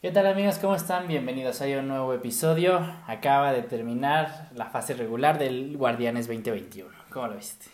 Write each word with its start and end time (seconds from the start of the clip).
¿Qué 0.00 0.12
tal 0.12 0.28
amigos? 0.28 0.58
¿Cómo 0.60 0.76
están? 0.76 1.08
Bienvenidos 1.08 1.60
a 1.60 1.64
un 1.64 1.88
nuevo 1.88 2.14
episodio. 2.14 2.78
Acaba 3.08 3.52
de 3.52 3.62
terminar 3.62 4.48
la 4.54 4.66
fase 4.66 4.94
regular 4.94 5.40
del 5.40 5.76
Guardianes 5.76 6.28
2021. 6.28 6.88
¿Cómo 7.10 7.26
lo 7.26 7.34
viste? 7.34 7.66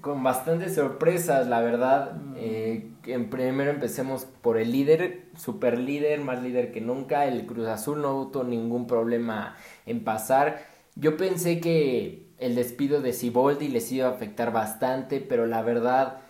Con 0.00 0.24
bastantes 0.24 0.74
sorpresas, 0.74 1.46
la 1.46 1.60
verdad. 1.60 2.16
Eh, 2.34 2.90
en 3.06 3.30
primero 3.30 3.70
empecemos 3.70 4.24
por 4.24 4.58
el 4.58 4.72
líder, 4.72 5.26
super 5.36 5.78
líder, 5.78 6.18
más 6.18 6.42
líder 6.42 6.72
que 6.72 6.80
nunca. 6.80 7.26
El 7.26 7.46
Cruz 7.46 7.68
Azul 7.68 8.02
no 8.02 8.26
tuvo 8.26 8.42
ningún 8.42 8.88
problema 8.88 9.54
en 9.86 10.02
pasar. 10.02 10.66
Yo 10.96 11.16
pensé 11.16 11.60
que 11.60 12.26
el 12.38 12.56
despido 12.56 13.02
de 13.02 13.12
Siboldi 13.12 13.68
les 13.68 13.92
iba 13.92 14.08
a 14.08 14.10
afectar 14.10 14.52
bastante, 14.52 15.20
pero 15.20 15.46
la 15.46 15.62
verdad 15.62 16.22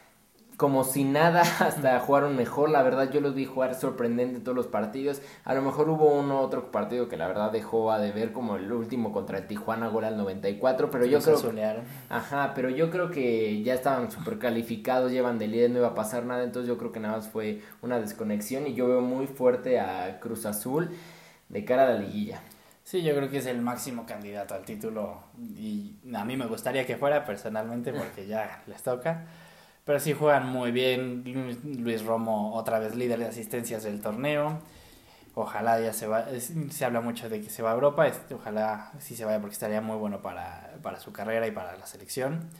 como 0.59 0.82
si 0.82 1.04
nada, 1.04 1.43
hasta 1.61 2.00
jugaron 2.00 2.36
mejor. 2.36 2.68
La 2.68 2.82
verdad, 2.82 3.11
yo 3.11 3.20
los 3.20 3.34
vi 3.34 3.46
jugar 3.46 3.77
sorprendente 3.77 4.41
todos 4.41 4.56
los 4.56 4.66
partidos. 4.66 5.23
A 5.45 5.54
lo 5.54 5.62
mejor 5.62 5.88
hubo 5.88 6.06
uno 6.06 6.41
otro 6.41 6.73
partido 6.73 7.09
que 7.09 7.16
la 7.16 7.28
verdad 7.28 7.52
dejó 7.52 7.92
a 7.92 8.01
deber, 8.01 8.32
como 8.32 8.56
el 8.56 8.70
último 8.73 9.12
contra 9.12 9.38
el 9.38 9.46
Tijuana, 9.46 9.87
gol 9.87 10.05
al 10.05 10.16
94. 10.18 10.91
Pero 10.91 11.06
yo 11.06 11.20
creo. 11.20 11.38
Ajá, 12.10 12.52
pero 12.56 12.70
yo 12.70 12.91
creo 12.91 13.10
que 13.10 13.62
ya 13.62 13.73
estaban 13.73 14.10
super 14.10 14.41
calificados, 14.41 15.12
llevan 15.12 15.38
de 15.38 15.46
líder, 15.46 15.70
no 15.70 15.79
iba 15.79 15.88
a 15.88 15.95
pasar 15.95 16.24
nada. 16.24 16.42
Entonces, 16.42 16.68
yo 16.68 16.77
creo 16.77 16.90
que 16.90 16.98
nada 16.98 17.16
más 17.16 17.29
fue 17.29 17.62
una 17.80 18.01
desconexión. 18.01 18.66
Y 18.66 18.74
yo 18.74 18.88
veo 18.88 19.01
muy 19.01 19.29
fuerte 19.29 19.79
a 19.79 20.18
Cruz 20.18 20.45
Azul 20.45 20.90
de 21.48 21.65
cara 21.65 21.84
a 21.84 21.93
la 21.93 21.98
liguilla. 22.01 22.43
Sí, 22.82 23.02
yo 23.02 23.15
creo 23.15 23.30
que 23.30 23.38
es 23.38 23.46
el 23.46 23.60
máximo 23.60 24.06
candidato 24.06 24.54
al 24.54 24.65
título. 24.65 25.23
Y 25.38 25.95
a 26.12 26.24
mí 26.24 26.37
me 26.37 26.46
gustaría 26.46 26.84
que 26.84 26.96
fuera 26.96 27.24
personalmente, 27.24 27.93
porque 27.93 28.27
ya 28.27 28.65
les 28.66 28.82
toca. 28.82 29.24
Pero 29.88 30.01
sí 30.01 30.12
juegan 30.12 30.47
muy 30.47 30.70
bien. 30.70 31.24
Luis 31.83 32.05
Romo, 32.05 32.55
otra 32.55 32.79
vez 32.79 32.95
líder 32.95 33.20
de 33.20 33.24
asistencias 33.24 33.84
del 33.84 34.02
torneo. 34.02 34.59
Ojalá 35.34 35.80
ya 35.80 35.95
se 35.95 36.06
va. 36.06 36.27
Se 36.69 36.84
habla 36.84 37.01
mucho 37.01 37.30
de 37.30 37.41
que 37.41 37.48
se 37.48 37.62
va 37.62 37.70
a 37.70 37.73
Europa. 37.73 38.06
Ojalá 38.34 38.93
sí 38.99 39.16
se 39.16 39.24
vaya 39.24 39.40
porque 39.40 39.54
estaría 39.54 39.80
muy 39.80 39.96
bueno 39.96 40.21
para, 40.21 40.74
para 40.82 41.01
su 41.01 41.10
carrera 41.10 41.46
y 41.46 41.52
para 41.52 41.74
la 41.79 41.87
selección. 41.87 42.51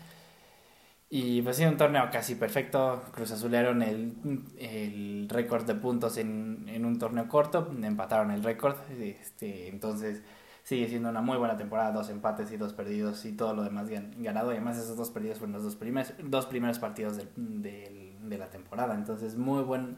Y 1.11 1.42
pues 1.42 1.58
sí, 1.58 1.67
un 1.67 1.77
torneo 1.77 2.08
casi 2.11 2.34
perfecto. 2.34 3.02
Cruz 3.12 3.30
Azulearon 3.30 3.83
el, 3.83 4.14
el 4.58 5.28
récord 5.28 5.67
de 5.67 5.74
puntos 5.74 6.17
en, 6.17 6.67
en 6.67 6.86
un 6.86 6.98
torneo 6.98 7.28
corto. 7.28 7.70
Empataron 7.83 8.30
el 8.30 8.42
récord. 8.42 8.77
Este, 8.98 9.69
entonces 9.69 10.22
sigue 10.69 10.86
siendo 10.86 11.08
una 11.08 11.22
muy 11.22 11.38
buena 11.38 11.56
temporada, 11.56 11.92
dos 11.92 12.11
empates 12.11 12.52
y 12.52 12.58
dos 12.58 12.74
perdidos 12.74 13.24
y 13.24 13.33
todo 13.33 13.55
lo 13.55 13.64
demás 13.64 13.88
ganado. 14.19 14.52
Y 14.52 14.56
además 14.56 14.77
esos 14.77 14.98
dos 14.98 15.08
perdidos 15.11 15.38
fueron 15.38 15.55
los 15.55 15.62
dos 15.62 15.77
primeros, 15.77 16.12
dos 16.22 16.44
primeros 16.44 16.78
partidos 16.78 17.16
de 17.16 18.38
la 18.38 18.50
temporada. 18.50 18.94
Entonces 18.94 19.34
muy 19.34 19.62
buen 19.62 19.96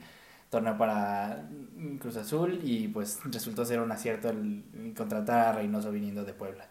torneo 0.49 0.79
para 0.79 1.49
Cruz 1.99 2.17
Azul 2.17 2.61
y 2.63 2.87
pues 2.87 3.19
resultó 3.25 3.65
ser 3.65 3.81
un 3.81 3.91
acierto 3.91 4.29
el, 4.29 4.95
contratar 4.97 5.49
a 5.49 5.53
Reynoso 5.55 5.91
viniendo 5.91 6.25
de 6.25 6.35
Puebla. 6.35 6.69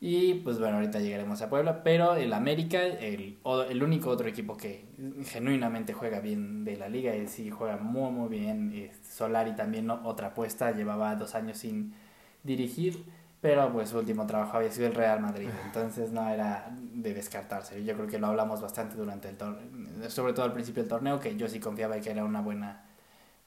Y 0.00 0.34
pues 0.34 0.58
bueno, 0.58 0.78
ahorita 0.78 0.98
llegaremos 0.98 1.40
a 1.42 1.48
Puebla, 1.48 1.84
pero 1.84 2.16
el 2.16 2.32
América, 2.32 2.84
el, 2.84 3.38
el 3.70 3.82
único 3.84 4.10
otro 4.10 4.26
equipo 4.26 4.56
que 4.56 4.84
genuinamente 5.26 5.92
juega 5.92 6.18
bien 6.18 6.64
de 6.64 6.76
la 6.76 6.88
liga, 6.88 7.14
y 7.14 7.28
sí 7.28 7.50
juega 7.50 7.76
muy 7.76 8.10
muy 8.10 8.28
bien. 8.28 8.90
Solari 9.08 9.54
también 9.54 9.88
otra 9.90 10.28
apuesta, 10.28 10.72
llevaba 10.72 11.14
dos 11.14 11.36
años 11.36 11.58
sin 11.58 11.94
dirigir, 12.42 13.04
pero 13.40 13.72
pues 13.72 13.90
su 13.90 13.98
último 13.98 14.26
trabajo 14.26 14.56
había 14.56 14.70
sido 14.70 14.86
el 14.86 14.94
Real 14.94 15.20
Madrid, 15.20 15.48
entonces 15.64 16.12
no 16.12 16.28
era 16.28 16.68
de 16.76 17.12
descartarse. 17.12 17.84
Yo 17.84 17.94
creo 17.94 18.06
que 18.06 18.18
lo 18.18 18.28
hablamos 18.28 18.60
bastante 18.60 18.96
durante 18.96 19.28
el 19.28 19.36
torneo, 19.36 20.10
sobre 20.10 20.32
todo 20.32 20.44
al 20.44 20.52
principio 20.52 20.82
del 20.82 20.90
torneo, 20.90 21.18
que 21.18 21.36
yo 21.36 21.48
sí 21.48 21.58
confiaba 21.58 21.98
que 21.98 22.10
era 22.10 22.24
una 22.24 22.40
buena, 22.40 22.84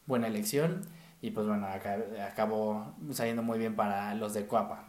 buena 0.06 0.28
elección 0.28 0.82
y 1.22 1.32
pues 1.32 1.48
bueno, 1.48 1.68
acabó 2.28 2.94
saliendo 3.12 3.42
muy 3.42 3.58
bien 3.58 3.76
para 3.76 4.14
los 4.16 4.34
de 4.34 4.46
Cuapa. 4.46 4.86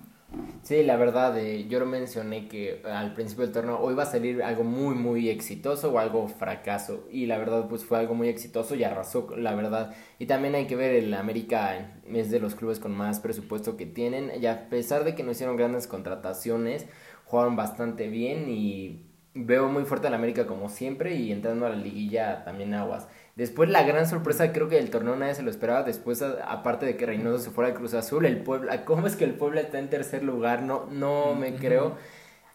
Sí, 0.63 0.83
la 0.83 0.97
verdad, 0.97 1.39
eh, 1.39 1.67
yo 1.69 1.85
mencioné 1.87 2.49
que 2.49 2.83
al 2.85 3.15
principio 3.15 3.45
del 3.45 3.55
torneo 3.55 3.79
hoy 3.79 3.95
va 3.95 4.03
a 4.03 4.07
salir 4.07 4.42
algo 4.42 4.64
muy, 4.64 4.95
muy 4.97 5.29
exitoso 5.31 5.92
o 5.92 5.98
algo 5.98 6.27
fracaso. 6.29 7.07
Y 7.11 7.27
la 7.27 7.39
verdad, 7.39 7.69
pues 7.69 7.85
fue 7.85 7.98
algo 7.98 8.14
muy 8.14 8.29
exitoso 8.29 8.75
y 8.75 8.83
arrasó, 8.83 9.29
la 9.36 9.55
verdad. 9.55 9.95
Y 10.19 10.27
también 10.27 10.57
hay 10.57 10.67
que 10.67 10.75
ver, 10.75 10.92
el 10.97 11.15
América 11.15 12.01
es 12.13 12.31
de 12.31 12.41
los 12.41 12.57
clubes 12.57 12.81
con 12.81 12.97
más 12.97 13.20
presupuesto 13.20 13.77
que 13.77 13.86
tienen. 13.86 14.33
Y 14.42 14.47
a 14.47 14.69
pesar 14.69 15.05
de 15.05 15.15
que 15.15 15.23
no 15.23 15.31
hicieron 15.31 15.57
grandes 15.57 15.86
contrataciones, 15.86 16.86
jugaron 17.25 17.55
bastante 17.55 18.09
bien 18.09 18.48
y 18.51 19.07
veo 19.35 19.69
muy 19.69 19.85
fuerte 19.85 20.09
al 20.09 20.15
América 20.15 20.47
como 20.47 20.69
siempre 20.69 21.15
y 21.17 21.31
entrando 21.31 21.67
a 21.67 21.70
la 21.70 21.77
liguilla 21.77 22.45
también 22.45 22.75
aguas. 22.75 23.07
Después 23.36 23.69
la 23.69 23.83
gran 23.83 24.08
sorpresa, 24.08 24.51
creo 24.51 24.69
que 24.69 24.79
el 24.79 24.89
torneo 24.89 25.14
nadie 25.14 25.35
se 25.35 25.42
lo 25.42 25.51
esperaba. 25.51 25.83
Después, 25.83 26.23
aparte 26.23 26.86
de 26.86 26.97
que 26.97 27.05
Reynoso 27.05 27.39
se 27.39 27.51
fuera 27.51 27.69
al 27.69 27.77
Cruz 27.77 27.92
Azul, 27.92 28.24
el 28.24 28.39
Puebla, 28.39 28.85
¿cómo 28.86 29.07
es 29.07 29.14
que 29.14 29.24
el 29.24 29.35
Puebla 29.35 29.61
está 29.61 29.79
en 29.79 29.91
tercer 29.91 30.24
lugar? 30.24 30.63
No, 30.63 30.86
no 30.91 31.35
me 31.35 31.55
creo. 31.55 31.97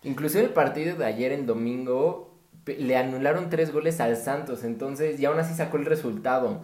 Inclusive 0.04 0.44
el 0.44 0.50
partido 0.50 0.98
de 0.98 1.06
ayer 1.06 1.32
en 1.34 1.46
domingo 1.46 2.36
le 2.66 2.98
anularon 2.98 3.50
tres 3.50 3.72
goles 3.72 4.02
al 4.02 4.18
Santos, 4.18 4.64
entonces 4.64 5.20
y 5.20 5.26
aún 5.26 5.40
así 5.40 5.54
sacó 5.54 5.78
el 5.78 5.86
resultado. 5.86 6.62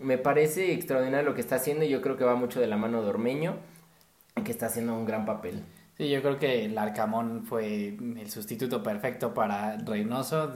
Me 0.00 0.18
parece 0.18 0.72
extraordinario 0.72 1.28
lo 1.28 1.34
que 1.34 1.40
está 1.40 1.56
haciendo 1.56 1.84
y 1.84 1.88
yo 1.88 2.02
creo 2.02 2.16
que 2.16 2.24
va 2.24 2.34
mucho 2.34 2.60
de 2.60 2.66
la 2.66 2.76
mano 2.76 3.02
de 3.02 3.08
Ormeño, 3.08 3.56
que 4.44 4.50
está 4.50 4.66
haciendo 4.66 4.94
un 4.94 5.06
gran 5.06 5.26
papel. 5.26 5.62
Sí, 5.96 6.08
yo 6.08 6.22
creo 6.22 6.38
que 6.38 6.64
el 6.64 6.76
Arcamón 6.76 7.44
fue 7.44 7.88
el 7.88 8.30
sustituto 8.30 8.82
perfecto 8.82 9.32
para 9.32 9.76
Reynoso 9.76 10.52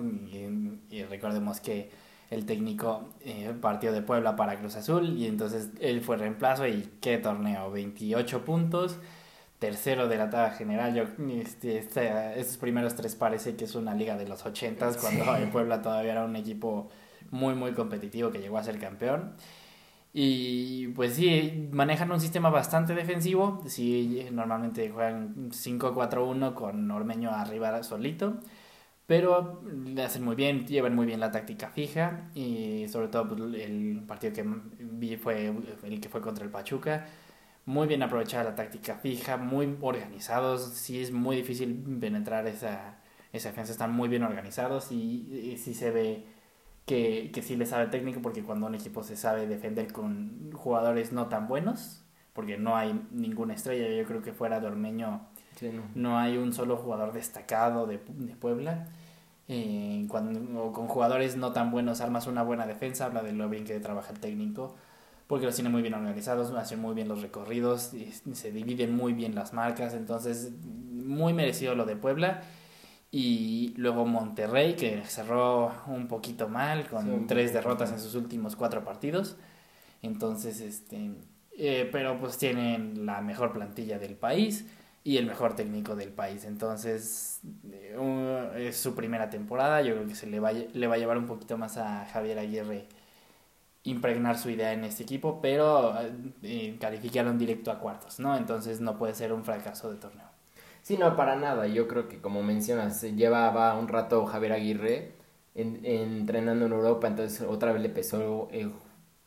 y 0.91 1.03
recordemos 1.05 1.61
que 1.61 1.91
el 2.31 2.47
técnico 2.47 3.11
eh, 3.25 3.53
partió 3.61 3.93
de 3.93 4.03
Puebla 4.03 4.37
para 4.37 4.59
Cruz 4.59 4.77
Azul 4.77 5.17
y 5.19 5.27
entonces 5.27 5.71
él 5.81 6.01
fue 6.01 6.17
reemplazo 6.17 6.67
y 6.67 6.91
qué 7.01 7.19
torneo, 7.19 7.71
28 7.71 8.45
puntos, 8.45 8.99
tercero 9.59 10.09
de 10.09 10.17
la 10.17 10.31
tabla 10.31 10.51
general, 10.53 10.95
yo 10.95 11.05
este, 11.41 11.79
este, 11.79 12.41
estos 12.41 12.57
primeros 12.57 12.95
tres 12.95 13.15
parece 13.15 13.57
que 13.57 13.65
es 13.65 13.75
una 13.75 13.95
liga 13.95 14.17
de 14.17 14.27
los 14.27 14.45
80 14.45 14.97
cuando 14.99 15.37
el 15.37 15.49
Puebla 15.51 15.83
todavía 15.83 16.13
era 16.13 16.25
un 16.25 16.37
equipo 16.37 16.91
muy 17.31 17.55
muy 17.55 17.73
competitivo 17.73 18.31
que 18.31 18.39
llegó 18.39 18.59
a 18.59 18.65
ser 18.65 18.79
campeón. 18.79 19.33
Y 20.17 20.89
pues 20.89 21.15
sí, 21.15 21.69
manejan 21.73 22.13
un 22.13 22.21
sistema 22.21 22.49
bastante 22.49 22.95
defensivo. 22.95 23.61
Sí, 23.67 24.29
normalmente 24.31 24.89
juegan 24.89 25.51
5-4-1 25.51 26.55
con 26.55 26.89
Ormeño 26.93 27.31
arriba 27.31 27.83
solito 27.83 28.39
pero 29.07 29.63
le 29.65 30.03
hacen 30.03 30.25
muy 30.25 30.35
bien, 30.35 30.67
llevan 30.67 30.95
muy 30.95 31.07
bien 31.07 31.21
la 31.21 31.31
táctica 31.31 31.69
fija 31.69 32.31
y 32.35 32.87
sobre 32.89 33.09
todo 33.09 33.29
pues, 33.29 33.41
el 33.63 34.03
partido 34.07 34.33
que 34.33 34.45
vi 34.81 35.17
fue 35.17 35.53
el 35.83 36.01
que 36.01 36.09
fue 36.09 36.21
contra 36.21 36.45
el 36.45 36.51
Pachuca. 36.51 37.07
Muy 37.67 37.87
bien 37.87 38.03
aprovechada 38.03 38.45
la 38.45 38.55
táctica 38.55 38.97
fija, 38.97 39.37
muy 39.37 39.77
organizados. 39.81 40.65
Sí 40.75 41.01
es 41.03 41.13
muy 41.13 41.37
difícil 41.37 41.75
penetrar 42.01 42.47
esa, 42.47 42.99
esa 43.33 43.51
defensa, 43.51 43.73
están 43.73 43.93
muy 43.93 44.09
bien 44.09 44.23
organizados 44.23 44.93
y, 44.93 45.57
sí 45.59 45.75
se 45.75 45.91
ve 45.91 46.25
que, 46.87 47.31
que 47.33 47.43
sí 47.43 47.57
le 47.57 47.67
sabe 47.67 47.87
técnico 47.89 48.23
porque 48.23 48.43
cuando 48.43 48.67
un 48.67 48.75
equipo 48.75 49.03
se 49.03 49.17
sabe 49.17 49.47
defender 49.47 49.93
con 49.93 50.53
jugadores 50.53 51.13
no 51.13 51.29
tan 51.29 51.49
buenos, 51.49 52.05
porque 52.35 52.59
no 52.59 52.77
hay 52.77 53.01
ninguna 53.13 53.55
estrella, 53.55 53.89
yo 53.97 54.07
creo 54.07 54.23
que 54.23 54.33
fuera 54.33 54.61
No. 55.95 56.19
hay 56.19 56.37
un 56.37 56.53
solo 56.53 56.77
jugador 56.77 57.13
destacado 57.13 57.87
de, 57.87 58.01
de 58.09 58.35
Puebla. 58.37 58.87
Eh, 59.47 60.07
cuando 60.09 60.73
con 60.73 60.89
jugadores 60.89 61.37
no 61.37 61.53
tan 61.53 61.71
buenos 61.71 62.01
armas 62.01 62.27
una 62.27 62.43
buena 62.43 62.67
defensa, 62.67 63.07
habla 63.07 63.23
de 63.23 63.33
lo 63.33 63.49
bien 63.49 63.65
que 63.65 63.79
trabaja 63.79 64.13
el 64.13 64.21
técnico, 64.21 64.75
porque 65.27 65.45
los 65.47 65.55
tiene 65.55 65.69
muy 65.71 65.83
bien 65.83 65.95
organizados, 65.95 66.51
hacen 66.53 66.81
muy 66.81 66.95
bien 66.95 67.09
los 67.09 67.21
recorridos, 67.21 67.93
se 68.33 68.53
dividen 68.53 68.95
muy 68.97 69.13
bien 69.13 69.35
las 69.35 69.53
marcas, 69.53 69.95
entonces 69.95 70.53
muy 70.63 71.33
merecido 71.35 71.75
lo 71.75 71.85
de 71.85 71.97
Puebla. 71.97 72.43
Y 73.11 73.75
luego 73.77 74.07
Monterrey, 74.07 74.75
que 74.75 75.05
cerró 75.05 75.73
un 75.87 76.09
poquito 76.09 76.49
mal, 76.49 76.89
con 76.89 77.29
tres 77.29 77.53
derrotas 77.53 77.93
en 77.93 78.01
sus 78.01 78.17
últimos 78.17 78.57
cuatro 78.57 78.83
partidos. 78.83 79.37
Entonces, 80.03 80.61
este, 80.61 81.13
eh, 81.57 81.89
pero 81.93 82.19
pues 82.19 82.39
tienen 82.39 83.07
la 83.07 83.21
mejor 83.21 83.53
plantilla 83.53 84.01
del 84.01 84.17
país 84.17 84.67
y 85.05 85.19
el 85.19 85.27
mejor 85.27 85.55
técnico 85.55 85.95
del 85.97 86.11
país. 86.11 86.45
Entonces, 86.45 87.41
eh, 87.71 88.69
es 88.69 88.77
su 88.79 88.95
primera 88.95 89.31
temporada. 89.31 89.83
Yo 89.83 89.95
creo 89.95 90.09
que 90.09 90.15
se 90.15 90.27
le 90.27 90.41
va, 90.41 90.53
le 90.53 90.87
va 90.87 90.95
a 90.95 90.99
llevar 90.99 91.19
un 91.19 91.27
poquito 91.27 91.59
más 91.59 91.77
a 91.77 92.07
Javier 92.07 92.39
Aguirre 92.39 92.89
impregnar 93.85 94.39
su 94.39 94.49
idea 94.51 94.73
en 94.73 94.85
este 94.85 95.03
equipo, 95.03 95.41
pero 95.43 95.95
eh, 96.43 96.77
calificaron 96.81 97.39
directo 97.39 97.71
a 97.71 97.79
cuartos, 97.79 98.19
¿no? 98.19 98.37
Entonces 98.37 98.81
no 98.81 98.97
puede 98.99 99.15
ser 99.15 99.33
un 99.33 99.45
fracaso 99.45 99.91
de 99.93 99.99
torneo. 99.99 100.27
Sí, 100.83 100.97
no, 100.97 101.17
para 101.17 101.37
nada. 101.37 101.67
Yo 101.67 101.87
creo 101.87 102.09
que, 102.09 102.21
como 102.21 102.43
mencionas, 102.43 103.03
llevaba 103.03 103.75
un 103.79 103.89
rato 103.89 104.25
Javier 104.27 104.53
Aguirre 104.53 105.13
entrenando 105.55 106.67
en 106.67 106.73
Europa, 106.73 107.07
entonces 107.07 107.47
otra 107.49 107.73
vez 107.73 107.83
le 107.83 107.89
pesó 107.89 108.49
el 108.51 108.73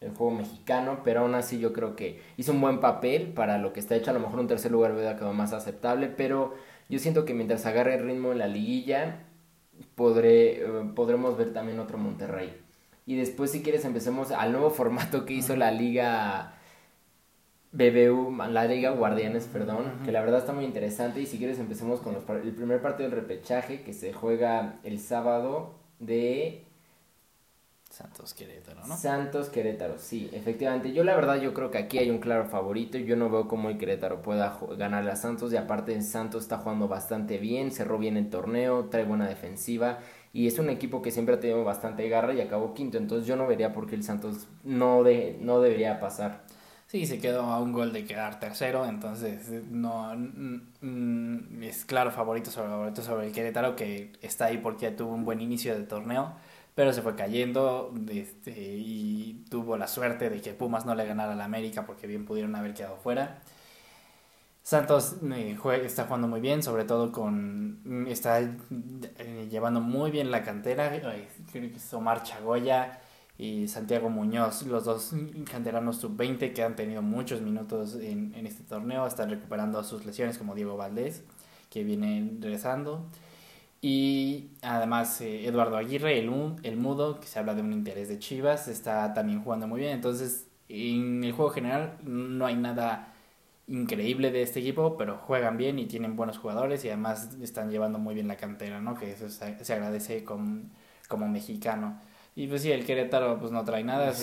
el 0.01 0.11
juego 0.11 0.31
mexicano, 0.31 1.01
pero 1.03 1.21
aún 1.21 1.35
así 1.35 1.59
yo 1.59 1.73
creo 1.73 1.95
que 1.95 2.21
hizo 2.37 2.51
un 2.51 2.61
buen 2.61 2.79
papel 2.79 3.33
para 3.33 3.57
lo 3.57 3.73
que 3.73 3.79
está 3.79 3.95
hecho. 3.95 4.11
A 4.11 4.13
lo 4.13 4.19
mejor 4.19 4.39
un 4.39 4.47
tercer 4.47 4.71
lugar 4.71 4.91
hubiera 4.91 5.15
quedado 5.15 5.33
más 5.33 5.53
aceptable, 5.53 6.07
pero 6.07 6.53
yo 6.89 6.99
siento 6.99 7.25
que 7.25 7.33
mientras 7.33 7.65
agarre 7.65 7.95
el 7.95 8.05
ritmo 8.05 8.31
en 8.31 8.37
la 8.39 8.47
liguilla, 8.47 9.25
podré, 9.95 10.61
eh, 10.61 10.67
podremos 10.95 11.37
ver 11.37 11.53
también 11.53 11.79
otro 11.79 11.97
Monterrey. 11.97 12.55
Y 13.05 13.15
después, 13.15 13.51
si 13.51 13.63
quieres, 13.63 13.85
empecemos 13.85 14.31
al 14.31 14.51
nuevo 14.51 14.69
formato 14.69 15.25
que 15.25 15.33
hizo 15.33 15.55
la 15.55 15.71
liga 15.71 16.57
BBU, 17.71 18.35
la 18.49 18.65
Liga 18.65 18.91
Guardianes, 18.91 19.45
perdón, 19.45 19.99
que 20.03 20.11
la 20.11 20.21
verdad 20.21 20.39
está 20.39 20.53
muy 20.53 20.65
interesante. 20.65 21.21
Y 21.21 21.25
si 21.25 21.37
quieres 21.37 21.59
empecemos 21.59 21.99
con 21.99 22.15
el 22.15 22.53
primer 22.53 22.81
partido 22.81 23.09
del 23.09 23.19
repechaje 23.19 23.81
que 23.81 23.93
se 23.93 24.13
juega 24.13 24.79
el 24.83 24.99
sábado 24.99 25.75
de 25.99 26.65
Santos 27.97 28.35
Querétaro, 28.35 28.85
¿no? 28.85 28.95
Santos 28.95 29.49
Querétaro, 29.49 29.97
sí, 29.97 30.29
efectivamente. 30.31 30.93
Yo 30.93 31.03
la 31.03 31.15
verdad 31.15 31.41
yo 31.41 31.55
creo 31.55 31.71
que 31.71 31.79
aquí 31.79 31.97
hay 31.97 32.11
un 32.11 32.19
claro 32.19 32.45
favorito. 32.45 32.99
Yo 32.99 33.15
no 33.15 33.27
veo 33.31 33.47
cómo 33.47 33.69
el 33.69 33.79
Querétaro 33.79 34.21
pueda 34.21 34.55
ganar 34.77 35.09
a 35.09 35.15
Santos 35.15 35.51
y 35.51 35.57
aparte 35.57 35.99
Santos 36.03 36.43
está 36.43 36.59
jugando 36.59 36.87
bastante 36.87 37.39
bien, 37.39 37.71
cerró 37.71 37.97
bien 37.97 38.15
el 38.15 38.29
torneo, 38.29 38.85
trae 38.91 39.03
buena 39.03 39.27
defensiva 39.27 39.97
y 40.31 40.45
es 40.45 40.59
un 40.59 40.69
equipo 40.69 41.01
que 41.01 41.09
siempre 41.09 41.33
ha 41.33 41.39
tenido 41.39 41.63
bastante 41.63 42.07
garra 42.07 42.35
y 42.35 42.41
acabó 42.41 42.75
quinto. 42.75 42.99
Entonces 42.99 43.27
yo 43.27 43.35
no 43.35 43.47
vería 43.47 43.73
por 43.73 43.87
qué 43.87 43.95
el 43.95 44.03
Santos 44.03 44.47
no, 44.63 45.01
de, 45.01 45.35
no 45.41 45.59
debería 45.59 45.99
pasar. 45.99 46.43
Sí, 46.85 47.07
se 47.07 47.17
quedó 47.17 47.41
a 47.41 47.59
un 47.59 47.73
gol 47.73 47.93
de 47.93 48.05
quedar 48.05 48.39
tercero, 48.39 48.85
entonces 48.85 49.49
no 49.71 50.13
es 51.61 51.83
claro 51.83 52.11
favorito 52.11 52.51
sobre 52.51 52.69
favorito 52.69 53.01
sobre 53.01 53.25
el 53.25 53.33
Querétaro 53.33 53.75
que 53.75 54.13
está 54.21 54.45
ahí 54.45 54.59
porque 54.59 54.91
tuvo 54.91 55.13
un 55.13 55.25
buen 55.25 55.41
inicio 55.41 55.73
del 55.73 55.87
torneo 55.87 56.35
pero 56.77 56.93
se 56.93 57.01
fue 57.01 57.15
cayendo 57.15 57.91
este, 58.07 58.51
y 58.55 59.43
tuvo 59.49 59.77
la 59.77 59.87
suerte 59.87 60.29
de 60.29 60.41
que 60.41 60.53
Pumas 60.53 60.85
no 60.85 60.93
le 60.93 61.07
ganara 61.07 61.33
al 61.33 61.41
América 61.41 61.87
porque 61.87 62.05
bien 62.05 62.23
pudieron 62.23 62.55
haber 62.55 62.75
quedado 62.75 62.97
fuera. 62.97 63.39
Santos 64.61 65.15
eh, 65.23 65.57
está 65.83 66.03
jugando 66.03 66.27
muy 66.27 66.39
bien, 66.39 66.61
sobre 66.61 66.83
todo 66.83 67.11
con 67.11 68.05
está 68.07 68.41
eh, 68.41 69.47
llevando 69.49 69.81
muy 69.81 70.11
bien 70.11 70.29
la 70.29 70.43
cantera, 70.43 70.95
eh, 70.95 71.27
creo 71.51 71.71
que 71.71 71.77
es 71.77 71.93
Omar 71.95 72.21
Chagoya 72.21 72.99
y 73.39 73.67
Santiago 73.67 74.11
Muñoz, 74.11 74.61
los 74.61 74.85
dos 74.85 75.15
canteranos 75.49 75.97
sub-20 75.97 76.53
que 76.53 76.61
han 76.61 76.75
tenido 76.75 77.01
muchos 77.01 77.41
minutos 77.41 77.95
en, 77.95 78.35
en 78.35 78.45
este 78.45 78.63
torneo, 78.63 79.07
están 79.07 79.31
recuperando 79.31 79.83
sus 79.83 80.05
lesiones 80.05 80.37
como 80.37 80.53
Diego 80.53 80.77
Valdés, 80.77 81.23
que 81.71 81.83
viene 81.83 82.37
regresando. 82.39 83.07
Y 83.81 84.51
además 84.61 85.21
eh, 85.21 85.47
Eduardo 85.47 85.77
Aguirre, 85.77 86.19
el, 86.19 86.55
el 86.63 86.77
mudo, 86.77 87.19
que 87.19 87.27
se 87.27 87.39
habla 87.39 87.53
de 87.53 87.61
un 87.61 87.73
interés 87.73 88.09
de 88.09 88.19
Chivas, 88.19 88.67
está 88.67 89.13
también 89.13 89.43
jugando 89.43 89.67
muy 89.67 89.81
bien. 89.81 89.93
Entonces, 89.93 90.47
en 90.69 91.23
el 91.23 91.31
juego 91.33 91.51
general 91.51 91.97
no 92.03 92.45
hay 92.45 92.55
nada 92.55 93.13
increíble 93.67 94.31
de 94.31 94.41
este 94.41 94.61
equipo, 94.61 94.97
pero 94.97 95.17
juegan 95.17 95.57
bien 95.57 95.77
y 95.79 95.85
tienen 95.85 96.15
buenos 96.15 96.37
jugadores 96.37 96.83
y 96.85 96.89
además 96.89 97.35
están 97.41 97.69
llevando 97.69 97.99
muy 97.99 98.15
bien 98.15 98.27
la 98.27 98.37
cantera, 98.37 98.81
¿no? 98.81 98.95
Que 98.95 99.11
eso 99.11 99.29
se, 99.29 99.73
agradece 99.73 100.23
como, 100.23 100.63
como 101.07 101.27
mexicano. 101.27 101.99
Y 102.35 102.47
pues 102.47 102.61
sí, 102.61 102.71
el 102.71 102.85
Querétaro 102.85 103.39
pues 103.39 103.51
no 103.51 103.65
trae 103.65 103.83
nada, 103.83 104.13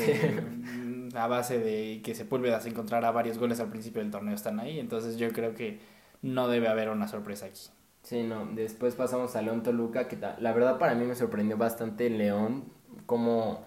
a 1.15 1.27
base 1.27 1.59
de 1.59 2.01
que 2.03 2.15
Sepúlveda 2.15 2.61
se 2.61 2.71
encontrara 2.71 3.11
varios 3.11 3.39
goles 3.39 3.61
al 3.61 3.69
principio 3.71 4.03
del 4.03 4.11
torneo 4.11 4.35
están 4.35 4.61
ahí, 4.61 4.79
entonces 4.81 5.17
yo 5.17 5.33
creo 5.33 5.55
que 5.55 5.81
no 6.23 6.49
debe 6.49 6.69
haber 6.69 6.89
una 6.91 7.09
sorpresa 7.09 7.47
aquí. 7.47 7.69
Sí, 8.05 8.23
no. 8.23 8.45
Después 8.55 8.95
pasamos 8.95 9.35
a 9.35 9.41
León 9.43 9.63
Toluca, 9.63 10.09
que 10.09 10.19
la 10.39 10.53
verdad 10.53 10.79
para 10.79 10.95
mí 10.95 11.07
me 11.07 11.15
sorprendió 11.15 11.57
bastante 11.57 12.11
León, 12.11 12.65
cómo 13.07 13.65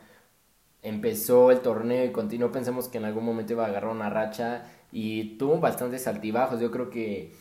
empezó 0.83 1.51
el 1.51 1.61
torneo 1.61 2.05
y 2.05 2.11
continuó. 2.11 2.51
Pensamos 2.51 2.87
que 2.87 2.99
en 2.99 3.05
algún 3.05 3.25
momento 3.25 3.53
iba 3.53 3.65
a 3.65 3.69
agarrar 3.69 3.91
una 3.91 4.09
racha 4.11 4.65
y 4.91 5.37
tuvo 5.37 5.59
bastantes 5.59 6.07
altibajos. 6.07 6.61
Yo 6.61 6.69
creo 6.71 6.89
que 6.91 7.33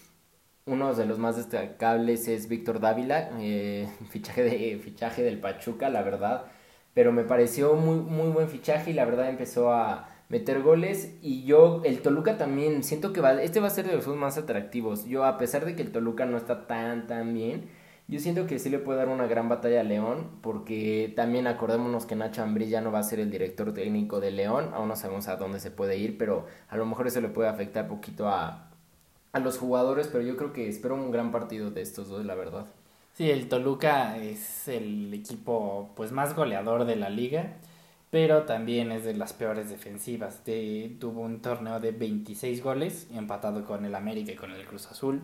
uno 0.66 0.94
de 0.94 1.06
los 1.06 1.19
más 1.19 1.37
destacables 1.37 2.28
es 2.28 2.48
Víctor 2.48 2.81
Dávila, 2.81 3.31
eh, 3.40 3.88
fichaje, 4.10 4.43
de, 4.43 4.78
fichaje 4.78 5.22
del 5.22 5.38
Pachuca, 5.40 5.90
la 5.90 6.02
verdad. 6.02 6.46
Pero 6.94 7.12
me 7.12 7.25
pareció 7.25 7.75
muy, 7.75 7.96
muy 7.98 8.31
buen 8.31 8.48
fichaje 8.48 8.93
y 8.93 8.94
la 8.94 9.04
verdad 9.04 9.28
empezó 9.28 9.72
a 9.72 10.16
meter 10.28 10.62
goles 10.62 11.14
y 11.23 11.44
yo 11.44 11.82
el 11.84 12.00
Toluca 12.02 12.37
también 12.37 12.82
siento 12.82 13.12
que 13.12 13.20
va 13.20 13.40
este 13.43 13.61
va 13.61 13.69
a 13.69 13.70
ser 13.70 13.87
de 13.87 13.94
los 13.94 14.06
más 14.08 14.38
atractivos. 14.38 15.06
Yo 15.06 15.25
a 15.25 15.38
pesar 15.38 15.64
de 15.64 15.76
que 15.76 15.82
el 15.82 15.93
Toluca 15.93 16.26
no 16.26 16.37
está 16.37 16.67
tan 16.67 17.06
tan 17.06 17.34
bien 17.34 17.69
yo 18.08 18.20
siento 18.20 18.46
que 18.46 18.61
sí 18.61 18.70
le 18.70 18.78
puede 18.78 18.99
dar 18.99 19.08
una 19.08 19.26
gran 19.26 19.49
batalla 19.49 19.81
a 19.81 19.84
León 19.84 20.31
porque 20.40 21.12
también 21.17 21.49
acordémonos 21.49 22.06
que 22.06 22.14
Nacho 22.14 22.43
Ambrí 22.43 22.69
ya 22.69 22.81
no 22.81 22.93
va 22.93 23.00
a 23.00 23.02
ser 23.02 23.19
el 23.19 23.32
director 23.32 23.75
técnico 23.75 24.20
de 24.20 24.31
León 24.31 24.70
aún 24.75 24.88
no 24.88 24.94
sabemos 24.94 25.26
a 25.26 25.37
dónde 25.37 25.58
se 25.58 25.73
puede 25.73 25.99
ir 25.99 26.17
pero 26.17 26.46
a 26.69 26.76
lo 26.76 26.87
mejor 26.87 27.08
eso 27.08 27.20
le 27.20 27.29
puede 27.29 27.49
afectar 27.49 27.88
poquito 27.88 28.29
a 28.29 28.70
a 29.32 29.40
los 29.40 29.58
jugadores 29.58 30.06
pero 30.06 30.22
yo 30.22 30.37
creo 30.37 30.52
que 30.52 30.69
espero 30.69 30.94
un 30.94 31.11
gran 31.11 31.32
partido 31.32 31.70
de 31.70 31.82
estos 31.82 32.08
dos 32.08 32.25
la 32.25 32.37
verdad. 32.37 32.67
Sí 33.14 33.31
el 33.31 33.49
Toluca 33.49 34.17
es 34.19 34.69
el 34.69 35.12
equipo 35.12 35.90
pues 35.96 36.12
más 36.12 36.37
goleador 36.37 36.84
de 36.84 36.96
la 36.96 37.11
liga 37.11 37.56
pero 38.11 38.44
también 38.44 38.93
es 38.93 39.05
de 39.05 39.14
las 39.14 39.32
peores 39.32 39.70
defensivas. 39.70 40.43
tuvo 41.00 41.23
un 41.23 41.41
torneo 41.43 41.81
de 41.81 41.93
26 41.93 42.62
goles, 42.62 43.08
empatado 43.12 43.64
con 43.64 43.85
el 43.85 43.94
América 43.94 44.32
y 44.32 44.37
con 44.37 44.53
el 44.53 44.64
Cruz 44.67 44.87
Azul. 44.87 45.23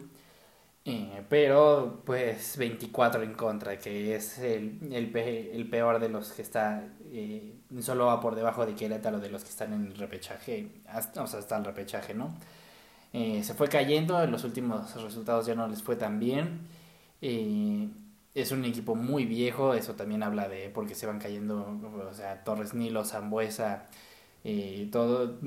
Eh, 0.85 1.23
pero 1.29 2.03
pues 2.05 2.57
24 2.57 3.23
en 3.23 3.35
contra, 3.35 3.79
que 3.79 4.17
es 4.17 4.39
el, 4.41 4.81
peor 5.71 6.01
de 6.01 6.09
los 6.09 6.33
que 6.33 6.43
está, 6.43 6.85
eh, 7.13 7.55
solo 7.81 8.07
va 8.07 8.21
por 8.21 8.35
debajo 8.35 8.67
de 8.67 8.75
Querétaro 8.75 9.21
de 9.21 9.31
los 9.31 9.45
que 9.45 9.51
están 9.51 9.73
en 9.73 9.87
el 9.87 9.95
repechaje, 9.97 10.71
o 11.17 11.27
sea, 11.29 11.39
hasta 11.39 11.57
el 11.57 11.65
repechaje, 11.65 12.15
¿no? 12.15 12.35
Eh, 13.13 13.45
se 13.45 13.55
fue 13.55 13.69
cayendo, 13.69 14.21
en 14.23 14.33
los 14.33 14.43
últimos 14.45 14.95
resultados 15.01 15.47
ya 15.47 15.55
no 15.55 15.69
les 15.69 15.83
fue 15.83 15.97
tan 15.97 16.19
bien 16.19 16.67
es 18.35 18.51
un 18.53 18.65
equipo 18.65 18.95
muy 18.95 19.27
viejo, 19.27 19.75
eso 19.75 19.95
también 19.95 20.23
habla 20.23 20.49
de 20.49 20.71
porque 20.71 20.95
se 20.95 21.07
van 21.07 21.19
cayendo, 21.19 21.79
o 22.09 22.15
sea, 22.15 22.45
Torres 22.45 22.75
Nilo, 22.75 23.05
Zambuesa, 23.05 23.89
y 24.45 24.87
todo, 24.87 25.39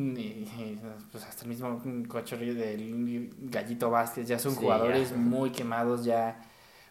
pues 1.12 1.26
hasta 1.26 1.44
el 1.44 1.50
mismo 1.50 1.82
cochorrillo 2.08 2.56
del 2.56 3.34
Gallito 3.42 3.90
Vázquez, 3.90 4.28
ya 4.28 4.40
son 4.40 4.56
jugadores 4.56 5.16
muy 5.18 5.50
quemados, 5.50 6.06
ya 6.06 6.42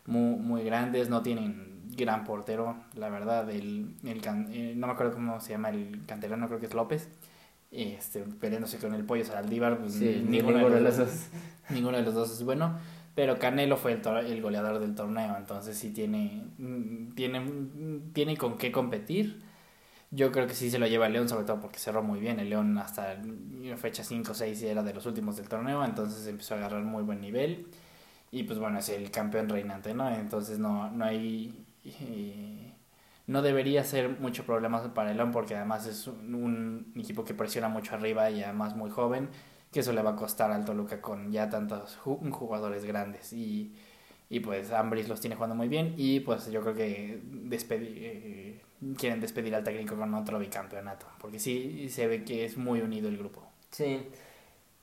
muy, 0.06 0.36
muy 0.36 0.64
grandes, 0.64 1.08
no 1.08 1.22
tienen 1.22 1.82
gran 1.96 2.24
portero, 2.24 2.76
la 2.94 3.08
verdad, 3.08 3.48
el, 3.50 3.94
el 4.04 4.20
eh, 4.50 4.74
no 4.76 4.86
me 4.86 4.92
acuerdo 4.92 5.14
cómo 5.14 5.40
se 5.40 5.50
llama 5.52 5.70
el 5.70 6.04
canterano, 6.06 6.46
creo 6.48 6.60
que 6.60 6.66
es 6.66 6.74
López, 6.74 7.08
este, 7.70 8.20
peleándose 8.20 8.78
con 8.78 8.94
el 8.94 9.04
pollo 9.04 9.24
Saldívar, 9.24 9.78
pues 9.78 9.94
ninguno, 9.94 10.68
de 10.68 10.80
los 10.80 10.96
dos, 10.98 11.28
ninguno 11.70 11.96
de 11.96 12.02
los 12.02 12.14
dos 12.14 12.30
es 12.32 12.42
bueno 12.44 12.78
pero 13.14 13.38
Canelo 13.38 13.76
fue 13.76 13.92
el, 13.92 14.06
el 14.26 14.42
goleador 14.42 14.80
del 14.80 14.94
torneo, 14.94 15.36
entonces 15.36 15.78
sí 15.78 15.90
tiene, 15.92 16.44
mm, 16.58 17.14
tiene, 17.14 17.40
mm, 17.40 18.12
tiene 18.12 18.36
con 18.36 18.58
qué 18.58 18.72
competir. 18.72 19.42
Yo 20.10 20.32
creo 20.32 20.46
que 20.46 20.54
sí 20.54 20.70
se 20.70 20.78
lo 20.78 20.86
lleva 20.86 21.06
el 21.06 21.12
León, 21.14 21.28
sobre 21.28 21.44
todo 21.44 21.60
porque 21.60 21.78
cerró 21.78 22.02
muy 22.02 22.20
bien. 22.20 22.40
El 22.40 22.50
León 22.50 22.78
hasta 22.78 23.16
fecha 23.76 24.04
5 24.04 24.32
o 24.32 24.34
6 24.34 24.62
era 24.62 24.82
de 24.82 24.94
los 24.94 25.06
últimos 25.06 25.36
del 25.36 25.48
torneo, 25.48 25.84
entonces 25.84 26.26
empezó 26.28 26.54
a 26.54 26.58
agarrar 26.58 26.82
muy 26.84 27.02
buen 27.02 27.20
nivel. 27.20 27.68
Y 28.30 28.44
pues 28.44 28.58
bueno, 28.58 28.78
es 28.78 28.88
el 28.90 29.10
campeón 29.10 29.48
reinante, 29.48 29.94
¿no? 29.94 30.10
Entonces 30.10 30.58
no, 30.58 30.90
no 30.90 31.04
hay... 31.04 31.66
Eh, 31.84 32.72
no 33.26 33.42
debería 33.42 33.84
ser 33.84 34.20
mucho 34.20 34.44
problema 34.44 34.94
para 34.94 35.10
el 35.12 35.16
León 35.16 35.32
porque 35.32 35.54
además 35.56 35.86
es 35.86 36.06
un 36.08 36.92
equipo 36.96 37.24
que 37.24 37.34
presiona 37.34 37.68
mucho 37.68 37.94
arriba 37.94 38.30
y 38.30 38.42
además 38.42 38.76
muy 38.76 38.90
joven 38.90 39.30
que 39.74 39.80
eso 39.80 39.92
le 39.92 40.02
va 40.02 40.10
a 40.10 40.16
costar 40.16 40.52
al 40.52 40.64
Toluca 40.64 41.00
con 41.00 41.32
ya 41.32 41.50
tantos 41.50 41.96
jugadores 41.96 42.84
grandes 42.84 43.32
y, 43.32 43.74
y 44.30 44.38
pues 44.38 44.70
Ambris 44.70 45.08
los 45.08 45.20
tiene 45.20 45.34
jugando 45.34 45.56
muy 45.56 45.66
bien 45.66 45.94
y 45.96 46.20
pues 46.20 46.48
yo 46.48 46.60
creo 46.60 46.74
que 46.74 47.20
eh, 47.40 48.60
quieren 48.96 49.20
despedir 49.20 49.52
al 49.52 49.64
técnico 49.64 49.96
con 49.96 50.14
otro 50.14 50.38
bicampeonato 50.38 51.06
porque 51.20 51.40
sí 51.40 51.88
se 51.88 52.06
ve 52.06 52.22
que 52.22 52.44
es 52.44 52.56
muy 52.56 52.82
unido 52.82 53.08
el 53.08 53.18
grupo. 53.18 53.42
Sí. 53.72 54.06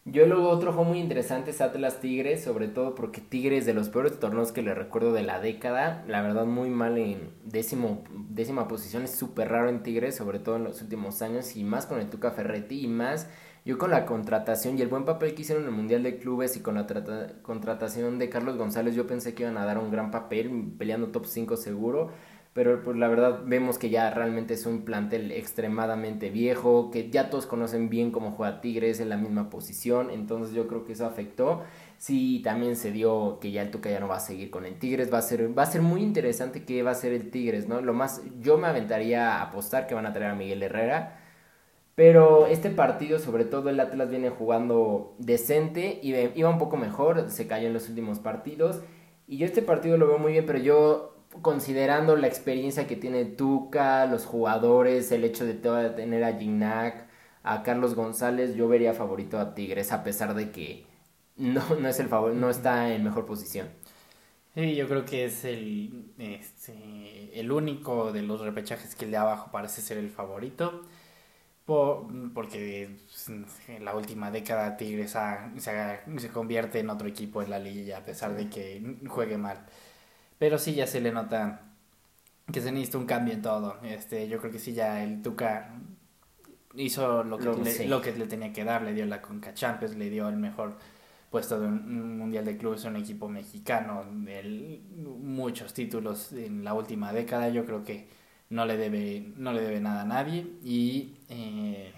Yo 0.03 0.25
luego 0.25 0.49
otro 0.49 0.73
juego 0.73 0.89
muy 0.89 0.99
interesante 0.99 1.51
es 1.51 1.61
Atlas 1.61 2.01
Tigres, 2.01 2.43
sobre 2.43 2.67
todo 2.67 2.93
porque 2.93 3.21
Tigres 3.21 3.65
de 3.65 3.73
los 3.73 3.87
peores 3.87 4.19
torneos 4.19 4.51
que 4.51 4.63
le 4.63 4.73
recuerdo 4.73 5.13
de 5.13 5.21
la 5.23 5.39
década, 5.39 6.03
la 6.05 6.21
verdad 6.21 6.45
muy 6.45 6.69
mal 6.69 6.97
en 6.97 7.29
décimo, 7.45 8.03
décima 8.11 8.67
posición, 8.67 9.03
es 9.03 9.11
súper 9.11 9.49
raro 9.49 9.69
en 9.69 9.83
Tigres, 9.83 10.17
sobre 10.17 10.39
todo 10.39 10.57
en 10.57 10.65
los 10.65 10.81
últimos 10.81 11.21
años 11.21 11.55
y 11.55 11.63
más 11.63 11.85
con 11.85 12.01
el 12.01 12.09
Tuca 12.09 12.31
Ferretti 12.31 12.81
y 12.81 12.87
más 12.87 13.29
yo 13.63 13.77
con 13.77 13.91
la 13.91 14.05
contratación 14.05 14.77
y 14.77 14.81
el 14.81 14.87
buen 14.87 15.05
papel 15.05 15.35
que 15.35 15.43
hicieron 15.43 15.63
en 15.63 15.69
el 15.69 15.75
Mundial 15.75 16.03
de 16.03 16.17
Clubes 16.17 16.57
y 16.57 16.61
con 16.61 16.75
la 16.75 16.87
contratación 17.43 18.17
de 18.17 18.29
Carlos 18.29 18.57
González, 18.57 18.95
yo 18.95 19.05
pensé 19.05 19.35
que 19.35 19.43
iban 19.43 19.57
a 19.57 19.65
dar 19.65 19.77
un 19.77 19.91
gran 19.91 20.09
papel, 20.09 20.73
peleando 20.77 21.09
top 21.09 21.25
5 21.25 21.57
seguro. 21.57 22.11
Pero 22.53 22.83
pues 22.83 22.97
la 22.97 23.07
verdad 23.07 23.43
vemos 23.45 23.77
que 23.77 23.89
ya 23.89 24.09
realmente 24.09 24.55
es 24.55 24.65
un 24.65 24.83
plantel 24.83 25.31
extremadamente 25.31 26.29
viejo, 26.29 26.91
que 26.91 27.09
ya 27.09 27.29
todos 27.29 27.45
conocen 27.45 27.89
bien 27.89 28.11
cómo 28.11 28.31
juega 28.31 28.59
Tigres 28.59 28.99
en 28.99 29.07
la 29.07 29.15
misma 29.15 29.49
posición, 29.49 30.09
entonces 30.09 30.53
yo 30.53 30.67
creo 30.67 30.83
que 30.83 30.91
eso 30.91 31.05
afectó. 31.05 31.63
Sí, 31.97 32.41
también 32.43 32.75
se 32.75 32.91
dio 32.91 33.39
que 33.39 33.51
ya 33.51 33.61
el 33.61 33.71
Tuca 33.71 33.89
ya 33.89 34.01
no 34.01 34.09
va 34.09 34.17
a 34.17 34.19
seguir 34.19 34.49
con 34.51 34.65
el 34.65 34.77
Tigres, 34.79 35.13
va 35.13 35.19
a 35.19 35.21
ser 35.21 35.57
va 35.57 35.63
a 35.63 35.65
ser 35.65 35.81
muy 35.81 36.01
interesante 36.01 36.65
qué 36.65 36.83
va 36.83 36.91
a 36.91 36.95
ser 36.95 37.13
el 37.13 37.31
Tigres, 37.31 37.69
¿no? 37.69 37.79
Lo 37.79 37.93
más 37.93 38.21
yo 38.41 38.57
me 38.57 38.67
aventaría 38.67 39.37
a 39.37 39.43
apostar 39.43 39.87
que 39.87 39.95
van 39.95 40.05
a 40.05 40.11
traer 40.11 40.31
a 40.31 40.35
Miguel 40.35 40.61
Herrera 40.63 41.20
pero 42.01 42.47
este 42.47 42.71
partido, 42.71 43.19
sobre 43.19 43.45
todo 43.45 43.69
el 43.69 43.79
Atlas 43.79 44.09
viene 44.09 44.31
jugando 44.31 45.13
decente, 45.19 45.99
y 46.01 46.15
iba 46.15 46.49
un 46.49 46.57
poco 46.57 46.75
mejor, 46.75 47.29
se 47.29 47.45
cayó 47.45 47.67
en 47.67 47.73
los 47.73 47.89
últimos 47.89 48.17
partidos. 48.17 48.81
Y 49.27 49.37
yo 49.37 49.45
este 49.45 49.61
partido 49.61 49.97
lo 49.97 50.07
veo 50.07 50.17
muy 50.17 50.31
bien, 50.31 50.47
pero 50.47 50.57
yo 50.57 51.15
considerando 51.43 52.15
la 52.15 52.25
experiencia 52.25 52.87
que 52.87 52.95
tiene 52.95 53.25
Tuca, 53.25 54.07
los 54.07 54.25
jugadores, 54.25 55.11
el 55.11 55.23
hecho 55.23 55.45
de 55.45 55.53
tener 55.53 56.23
a 56.23 56.39
Ginac, 56.39 57.07
a 57.43 57.61
Carlos 57.61 57.93
González, 57.93 58.55
yo 58.55 58.67
vería 58.67 58.95
favorito 58.95 59.39
a 59.39 59.53
Tigres, 59.53 59.91
a 59.91 60.03
pesar 60.03 60.33
de 60.33 60.49
que 60.49 60.87
no, 61.37 61.61
no 61.79 61.87
es 61.87 61.99
el 61.99 62.07
favor, 62.07 62.33
no 62.33 62.49
está 62.49 62.95
en 62.95 63.03
mejor 63.03 63.27
posición. 63.27 63.67
Sí, 64.55 64.73
yo 64.73 64.87
creo 64.87 65.05
que 65.05 65.25
es 65.25 65.45
el, 65.45 66.13
este, 66.17 67.39
el 67.39 67.51
único 67.51 68.11
de 68.11 68.23
los 68.23 68.41
repechajes 68.41 68.95
que 68.95 69.05
el 69.05 69.11
de 69.11 69.17
abajo 69.17 69.51
parece 69.51 69.81
ser 69.81 69.99
el 69.99 70.09
favorito. 70.09 70.81
Porque 71.65 72.97
pues, 73.07 73.29
en 73.67 73.85
la 73.85 73.95
última 73.95 74.31
década 74.31 74.77
Tigres 74.77 75.15
se, 75.57 76.29
convierte 76.29 76.79
en 76.79 76.89
otro 76.89 77.07
equipo 77.07 77.41
en 77.41 77.49
la 77.49 77.59
liga 77.59 77.99
a 77.99 78.05
pesar 78.05 78.35
de 78.35 78.49
que 78.49 78.97
juegue 79.07 79.37
mal. 79.37 79.65
Pero 80.37 80.57
sí 80.57 80.73
ya 80.73 80.87
se 80.87 81.01
le 81.01 81.11
nota 81.11 81.61
que 82.51 82.61
se 82.61 82.71
necesita 82.71 82.97
un 82.97 83.05
cambio 83.05 83.33
en 83.33 83.41
todo. 83.41 83.77
Este, 83.83 84.27
yo 84.27 84.39
creo 84.39 84.51
que 84.51 84.59
sí 84.59 84.73
ya 84.73 85.03
el 85.03 85.21
Tuca 85.21 85.73
hizo 86.75 87.23
lo 87.23 87.37
que, 87.37 87.51
le, 87.51 87.87
lo 87.87 88.01
que 88.01 88.11
le 88.13 88.27
tenía 88.27 88.51
que 88.51 88.63
dar, 88.63 88.81
le 88.81 88.93
dio 88.93 89.05
la 89.05 89.21
Conca 89.21 89.53
Champions, 89.53 89.95
le 89.95 90.09
dio 90.09 90.27
el 90.29 90.37
mejor 90.37 90.77
puesto 91.29 91.59
de 91.59 91.67
un 91.67 92.17
mundial 92.17 92.43
de 92.43 92.57
clubes 92.57 92.83
un 92.83 92.97
equipo 92.97 93.29
mexicano, 93.29 94.03
el, 94.27 94.81
muchos 95.21 95.73
títulos 95.73 96.33
en 96.33 96.63
la 96.65 96.73
última 96.73 97.13
década, 97.13 97.47
yo 97.49 97.65
creo 97.65 97.85
que 97.85 98.07
no 98.51 98.65
le 98.65 98.77
debe, 98.77 99.33
no 99.37 99.53
le 99.53 99.61
debe 99.61 99.79
nada 99.79 100.01
a 100.01 100.05
nadie 100.05 100.45
y, 100.61 101.15
eh, 101.29 101.93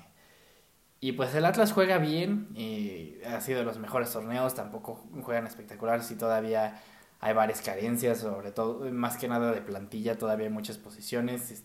y 1.02 1.12
pues 1.14 1.36
el 1.36 1.44
Atlas 1.44 1.74
juega 1.74 1.98
bien, 1.98 2.48
eh, 2.56 3.22
ha 3.28 3.42
sido 3.42 3.60
de 3.60 3.66
los 3.66 3.80
mejores 3.80 4.14
torneos, 4.14 4.54
tampoco 4.54 5.04
juegan 5.24 5.48
espectaculares 5.48 6.10
y 6.12 6.16
todavía 6.16 6.80
hay 7.20 7.34
varias 7.34 7.62
carencias, 7.62 8.20
sobre 8.20 8.52
todo, 8.52 8.90
más 8.92 9.18
que 9.18 9.28
nada 9.28 9.52
de 9.52 9.62
plantilla, 9.62 10.18
todavía 10.18 10.48
hay 10.48 10.54
muchas 10.54 10.78
posiciones 10.78 11.64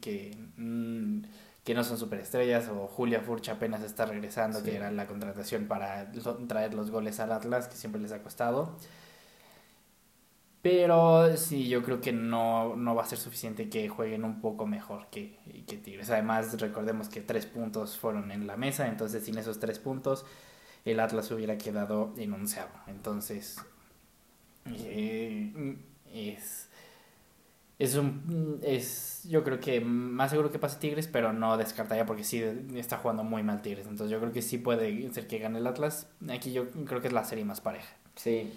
que... 0.00 0.36
Mm, 0.56 1.22
que 1.64 1.74
no 1.74 1.82
son 1.82 1.96
superestrellas, 1.96 2.68
o 2.68 2.86
Julia 2.86 3.22
Furch 3.22 3.48
apenas 3.48 3.82
está 3.82 4.04
regresando, 4.04 4.62
que 4.62 4.76
era 4.76 4.90
la 4.90 5.06
contratación 5.06 5.66
para 5.66 6.12
traer 6.46 6.74
los 6.74 6.90
goles 6.90 7.20
al 7.20 7.32
Atlas, 7.32 7.68
que 7.68 7.76
siempre 7.76 8.02
les 8.02 8.12
ha 8.12 8.22
costado. 8.22 8.76
Pero 10.64 11.36
sí, 11.36 11.68
yo 11.68 11.82
creo 11.82 12.00
que 12.00 12.10
no, 12.10 12.74
no 12.74 12.94
va 12.94 13.02
a 13.02 13.06
ser 13.06 13.18
suficiente 13.18 13.68
que 13.68 13.86
jueguen 13.90 14.24
un 14.24 14.40
poco 14.40 14.66
mejor 14.66 15.08
que, 15.10 15.38
que 15.66 15.76
Tigres. 15.76 16.08
Además, 16.08 16.58
recordemos 16.58 17.10
que 17.10 17.20
tres 17.20 17.44
puntos 17.44 17.98
fueron 17.98 18.30
en 18.30 18.46
la 18.46 18.56
mesa, 18.56 18.88
entonces 18.88 19.26
sin 19.26 19.36
esos 19.36 19.60
tres 19.60 19.78
puntos 19.78 20.24
el 20.86 21.00
Atlas 21.00 21.30
hubiera 21.32 21.58
quedado 21.58 22.14
en. 22.16 22.34
Entonces, 22.86 23.58
eh, 24.66 25.76
es 26.14 26.70
es 27.78 27.96
un 27.96 28.60
es 28.62 29.24
yo 29.28 29.44
creo 29.44 29.60
que 29.60 29.82
más 29.82 30.30
seguro 30.30 30.50
que 30.50 30.58
pase 30.58 30.78
Tigres 30.78 31.08
pero 31.08 31.32
no 31.32 31.58
descartaría 31.58 32.06
porque 32.06 32.24
sí 32.24 32.42
está 32.74 32.98
jugando 32.98 33.24
muy 33.24 33.42
mal 33.42 33.62
Tigres 33.62 33.86
entonces 33.86 34.10
yo 34.12 34.20
creo 34.20 34.32
que 34.32 34.42
sí 34.42 34.58
puede 34.58 35.12
ser 35.12 35.26
que 35.26 35.40
gane 35.40 35.58
el 35.58 35.66
Atlas 35.66 36.08
aquí 36.30 36.52
yo 36.52 36.70
creo 36.70 37.00
que 37.00 37.08
es 37.08 37.12
la 37.12 37.24
serie 37.24 37.44
más 37.44 37.60
pareja 37.60 37.92
sí 38.14 38.52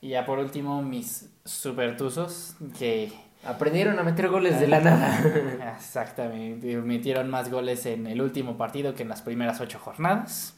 y 0.00 0.10
ya 0.10 0.24
por 0.26 0.38
último 0.38 0.82
mis 0.82 1.30
supertuzos 1.44 2.54
que 2.78 3.12
aprendieron 3.44 3.98
a 3.98 4.02
meter 4.02 4.28
goles 4.28 4.60
de 4.60 4.66
la 4.66 4.80
nada 4.80 5.74
exactamente 5.78 6.76
metieron 6.78 7.30
más 7.30 7.50
goles 7.50 7.86
en 7.86 8.06
el 8.06 8.20
último 8.20 8.56
partido 8.56 8.94
que 8.94 9.02
en 9.02 9.08
las 9.08 9.22
primeras 9.22 9.60
ocho 9.60 9.78
jornadas 9.78 10.56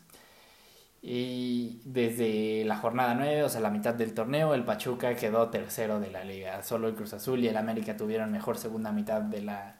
y 1.01 1.81
desde 1.85 2.65
la 2.65 2.77
jornada 2.77 3.15
9, 3.15 3.45
o 3.45 3.49
sea, 3.49 3.61
la 3.61 3.71
mitad 3.71 3.95
del 3.95 4.15
torneo, 4.15 4.55
el 4.55 4.65
Pachuca 4.65 5.15
quedó 5.15 5.49
tercero 5.49 6.01
de 6.01 6.11
la 6.11 6.25
liga. 6.25 6.63
Solo 6.63 6.89
el 6.89 6.95
Cruz 6.95 7.13
Azul 7.13 7.39
y 7.41 7.49
el 7.49 7.57
América 7.57 7.97
tuvieron 7.97 8.33
mejor 8.33 8.59
segunda 8.59 8.91
mitad 8.91 9.23
de 9.23 9.43
la, 9.43 9.77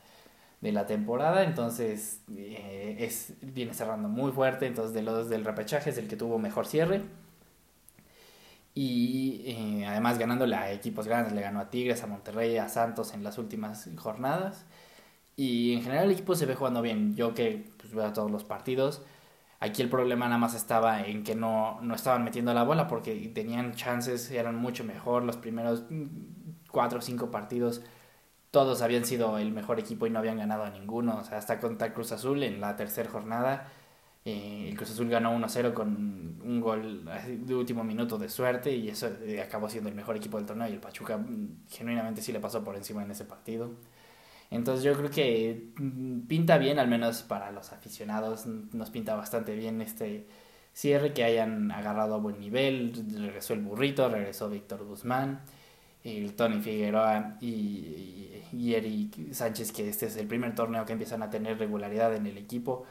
de 0.61 0.73
la 0.73 0.87
temporada. 0.87 1.43
Entonces, 1.43 2.23
eh, 2.37 2.97
es, 3.01 3.35
viene 3.43 3.75
cerrando 3.75 4.09
muy 4.09 4.31
fuerte. 4.31 4.67
Entonces, 4.67 4.95
de 4.95 5.03
los 5.03 5.29
del 5.29 5.45
repechaje 5.45 5.91
es 5.91 5.99
el 5.99 6.07
que 6.07 6.17
tuvo 6.17 6.39
mejor 6.39 6.67
cierre. 6.67 7.03
Y 8.79 9.43
eh, 9.47 9.87
además 9.87 10.19
ganándole 10.19 10.55
a 10.57 10.73
equipos 10.73 11.07
grandes, 11.09 11.33
le 11.33 11.41
ganó 11.41 11.61
a 11.61 11.71
Tigres, 11.71 12.03
a 12.03 12.07
Monterrey, 12.07 12.59
a 12.59 12.69
Santos 12.69 13.13
en 13.15 13.25
las 13.25 13.39
últimas 13.39 13.91
jornadas. 13.97 14.67
Y 15.37 15.75
en 15.75 15.83
general 15.83 16.07
el 16.07 16.13
equipo 16.13 16.35
se 16.37 16.47
ve 16.47 16.55
jugando 16.55 16.83
bien. 16.83 17.17
Yo 17.17 17.35
que 17.35 17.71
pues, 17.79 17.93
veo 17.95 18.13
todos 18.13 18.31
los 18.31 18.45
partidos 18.45 19.03
Aquí 19.61 19.83
el 19.83 19.89
problema 19.89 20.27
nada 20.27 20.39
más 20.39 20.55
estaba 20.55 21.03
en 21.03 21.25
que 21.25 21.35
no, 21.35 21.81
no 21.83 21.95
estaban 21.95 22.23
metiendo 22.23 22.55
la 22.55 22.63
bola 22.63 22.87
porque 22.87 23.15
tenían 23.35 23.75
chances, 23.75 24.31
eran 24.31 24.55
mucho 24.55 24.85
mejor. 24.85 25.25
Los 25.25 25.37
primeros 25.37 25.83
cuatro 26.71 27.01
o 27.01 27.03
cinco 27.03 27.31
partidos 27.33 27.83
todos 28.53 28.83
habían 28.83 29.05
sido 29.05 29.39
el 29.39 29.53
mejor 29.53 29.81
equipo 29.81 30.07
y 30.07 30.11
no 30.11 30.21
habían 30.21 30.39
ganado 30.39 30.65
a 30.65 30.71
ninguno. 30.71 31.19
O 31.19 31.25
sea, 31.25 31.39
hasta 31.39 31.59
contra 31.59 31.93
Cruz 31.93 32.13
Azul 32.13 32.43
en 32.45 32.61
la 32.61 32.77
tercera 32.77 33.11
jornada. 33.11 33.69
Eh, 34.29 34.69
el 34.69 34.77
Cruz 34.77 34.91
Azul 34.91 35.09
ganó 35.09 35.35
1-0 35.35 35.73
con 35.73 36.39
un 36.45 36.61
gol 36.61 37.09
de 37.27 37.55
último 37.55 37.83
minuto 37.83 38.19
de 38.19 38.29
suerte 38.29 38.71
y 38.75 38.91
eso 38.91 39.09
eh, 39.23 39.41
acabó 39.41 39.71
siendo 39.71 39.89
el 39.89 39.95
mejor 39.95 40.17
equipo 40.17 40.37
del 40.37 40.45
torneo 40.45 40.69
y 40.69 40.73
el 40.73 40.81
Pachuca 40.81 41.17
mm, 41.17 41.65
genuinamente 41.71 42.21
sí 42.21 42.31
le 42.31 42.39
pasó 42.39 42.63
por 42.63 42.77
encima 42.77 43.03
en 43.03 43.11
ese 43.11 43.25
partido. 43.25 43.71
Entonces 44.51 44.85
yo 44.85 44.93
creo 44.95 45.11
que 45.11 45.71
mm, 45.79 46.27
pinta 46.27 46.59
bien, 46.59 46.79
al 46.79 46.89
menos 46.89 47.23
para 47.23 47.51
los 47.53 47.73
aficionados, 47.73 48.45
nos 48.47 48.91
pinta 48.91 49.15
bastante 49.15 49.57
bien 49.57 49.81
este 49.81 50.27
cierre, 50.75 51.15
que 51.15 51.25
hayan 51.25 51.71
agarrado 51.71 52.15
a 52.15 52.19
buen 52.19 52.39
nivel, 52.39 52.93
regresó 53.15 53.55
el 53.55 53.61
burrito, 53.61 54.11
regresó 54.11 54.51
Víctor 54.51 54.85
Guzmán, 54.85 55.41
el 56.05 56.35
Tony 56.35 56.61
Figueroa 56.61 57.39
y, 57.41 58.43
y, 58.53 58.75
Eric 58.75 59.33
Sánchez, 59.33 59.73
que 59.73 59.89
este 59.89 60.07
es 60.07 60.17
el 60.17 60.27
primer 60.27 60.55
torneo 60.55 60.85
que 60.85 60.93
empiezan 60.93 61.23
a 61.23 61.31
tener 61.31 61.59
regularidad 61.59 62.15
en 62.15 62.27
el 62.27 62.39
equipo, 62.39 62.85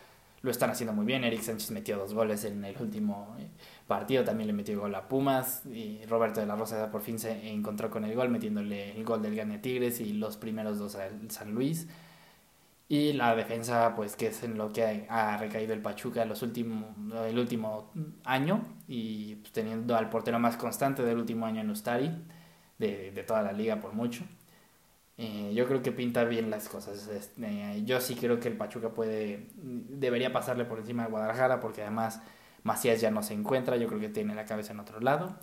lo 0.47 0.51
están 0.51 0.69
haciendo 0.69 0.93
muy 0.93 1.05
bien, 1.05 1.23
Eric 1.23 1.41
Sánchez 1.41 1.71
metió 1.71 1.97
dos 1.97 2.13
goles 2.13 2.45
en 2.45 2.63
el 2.63 2.75
último 2.79 3.35
eh, 3.37 3.47
partido 3.85 4.23
también 4.23 4.47
le 4.47 4.53
metió 4.53 4.79
gol 4.79 4.95
a 4.95 5.07
Pumas 5.07 5.65
y 5.65 6.05
Roberto 6.05 6.39
de 6.39 6.45
la 6.45 6.55
Rosa 6.55 6.89
por 6.89 7.01
fin 7.01 7.19
se 7.19 7.49
encontró 7.49 7.89
con 7.89 8.05
el 8.05 8.15
gol 8.15 8.29
metiéndole 8.29 8.95
el 8.97 9.03
gol 9.03 9.21
del 9.21 9.35
Gane 9.35 9.59
Tigres 9.59 9.99
y 9.99 10.13
los 10.13 10.37
primeros 10.37 10.79
dos 10.79 10.95
al 10.95 11.29
San 11.29 11.53
Luis. 11.53 11.87
Y 12.89 13.11
la 13.13 13.35
defensa 13.35 13.93
pues 13.95 14.15
que 14.15 14.27
es 14.27 14.43
en 14.43 14.57
lo 14.57 14.71
que 14.71 15.05
ha 15.09 15.35
recaído 15.37 15.73
el 15.73 15.81
Pachuca 15.81 16.23
los 16.23 16.41
últimos, 16.41 16.95
el 17.27 17.37
último 17.37 17.91
año 18.23 18.63
y 18.87 19.35
pues, 19.35 19.51
teniendo 19.51 19.97
al 19.97 20.09
portero 20.09 20.39
más 20.39 20.55
constante 20.55 21.03
del 21.03 21.17
último 21.17 21.45
año 21.45 21.59
en 21.61 21.69
Ustari 21.69 22.11
de, 22.77 23.11
de 23.11 23.23
toda 23.23 23.41
la 23.41 23.51
liga 23.51 23.81
por 23.81 23.93
mucho 23.93 24.23
eh, 25.17 25.51
yo 25.55 25.67
creo 25.67 25.81
que 25.81 25.91
pinta 25.91 26.23
bien 26.23 26.49
las 26.49 26.69
cosas 26.69 27.07
este, 27.07 27.83
yo 27.85 27.99
sí 28.01 28.15
creo 28.15 28.39
que 28.39 28.47
el 28.49 28.57
Pachuca 28.57 28.89
puede 28.89 29.47
debería 29.55 30.31
pasarle 30.31 30.65
por 30.65 30.79
encima 30.79 31.03
de 31.03 31.09
Guadalajara 31.09 31.59
porque 31.59 31.81
además 31.81 32.21
Macías 32.63 33.01
ya 33.01 33.11
no 33.11 33.23
se 33.23 33.33
encuentra, 33.33 33.77
yo 33.77 33.87
creo 33.87 33.99
que 33.99 34.09
tiene 34.09 34.35
la 34.35 34.45
cabeza 34.45 34.73
en 34.73 34.79
otro 34.81 34.99
lado. 34.99 35.37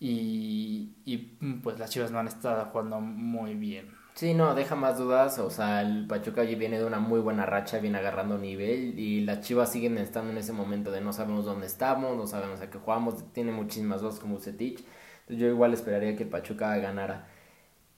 Y, 0.00 0.96
y 1.04 1.16
pues 1.62 1.78
las 1.78 1.90
Chivas 1.90 2.10
no 2.10 2.18
han 2.18 2.26
estado 2.26 2.64
jugando 2.66 3.00
muy 3.00 3.54
bien. 3.54 3.92
Sí, 4.14 4.32
no, 4.32 4.54
deja 4.54 4.76
más 4.76 4.98
dudas. 4.98 5.38
O 5.38 5.50
sea, 5.50 5.82
el 5.82 6.06
Pachuca 6.06 6.42
viene 6.42 6.78
de 6.78 6.84
una 6.84 7.00
muy 7.00 7.20
buena 7.20 7.46
racha, 7.46 7.78
viene 7.78 7.98
agarrando 7.98 8.38
nivel. 8.38 8.98
Y 8.98 9.20
las 9.22 9.40
Chivas 9.40 9.72
siguen 9.72 9.98
estando 9.98 10.30
en 10.30 10.38
ese 10.38 10.52
momento 10.52 10.90
de 10.90 11.00
no 11.00 11.12
sabemos 11.12 11.44
dónde 11.44 11.66
estamos, 11.66 12.16
no 12.16 12.26
sabemos 12.26 12.60
a 12.60 12.70
qué 12.70 12.78
jugamos. 12.78 13.32
Tiene 13.32 13.52
muchísimas 13.52 14.00
dudas 14.00 14.20
como 14.20 14.38
Zetich. 14.38 14.84
Entonces 15.20 15.38
yo 15.38 15.48
igual 15.48 15.74
esperaría 15.74 16.16
que 16.16 16.24
el 16.24 16.28
Pachuca 16.28 16.76
ganara. 16.78 17.28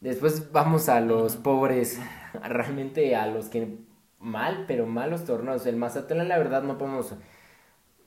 Después 0.07 0.53
vamos 0.53 0.89
a 0.89 1.01
los 1.01 1.35
pobres, 1.35 1.99
realmente 2.49 3.17
a 3.17 3.27
los 3.27 3.49
que 3.49 3.79
mal, 4.21 4.65
pero 4.69 4.87
malos 4.87 5.25
torneos. 5.25 5.67
El 5.67 5.75
Mazatlán, 5.75 6.29
la 6.29 6.39
verdad, 6.39 6.63
no 6.63 6.79
podemos 6.79 7.15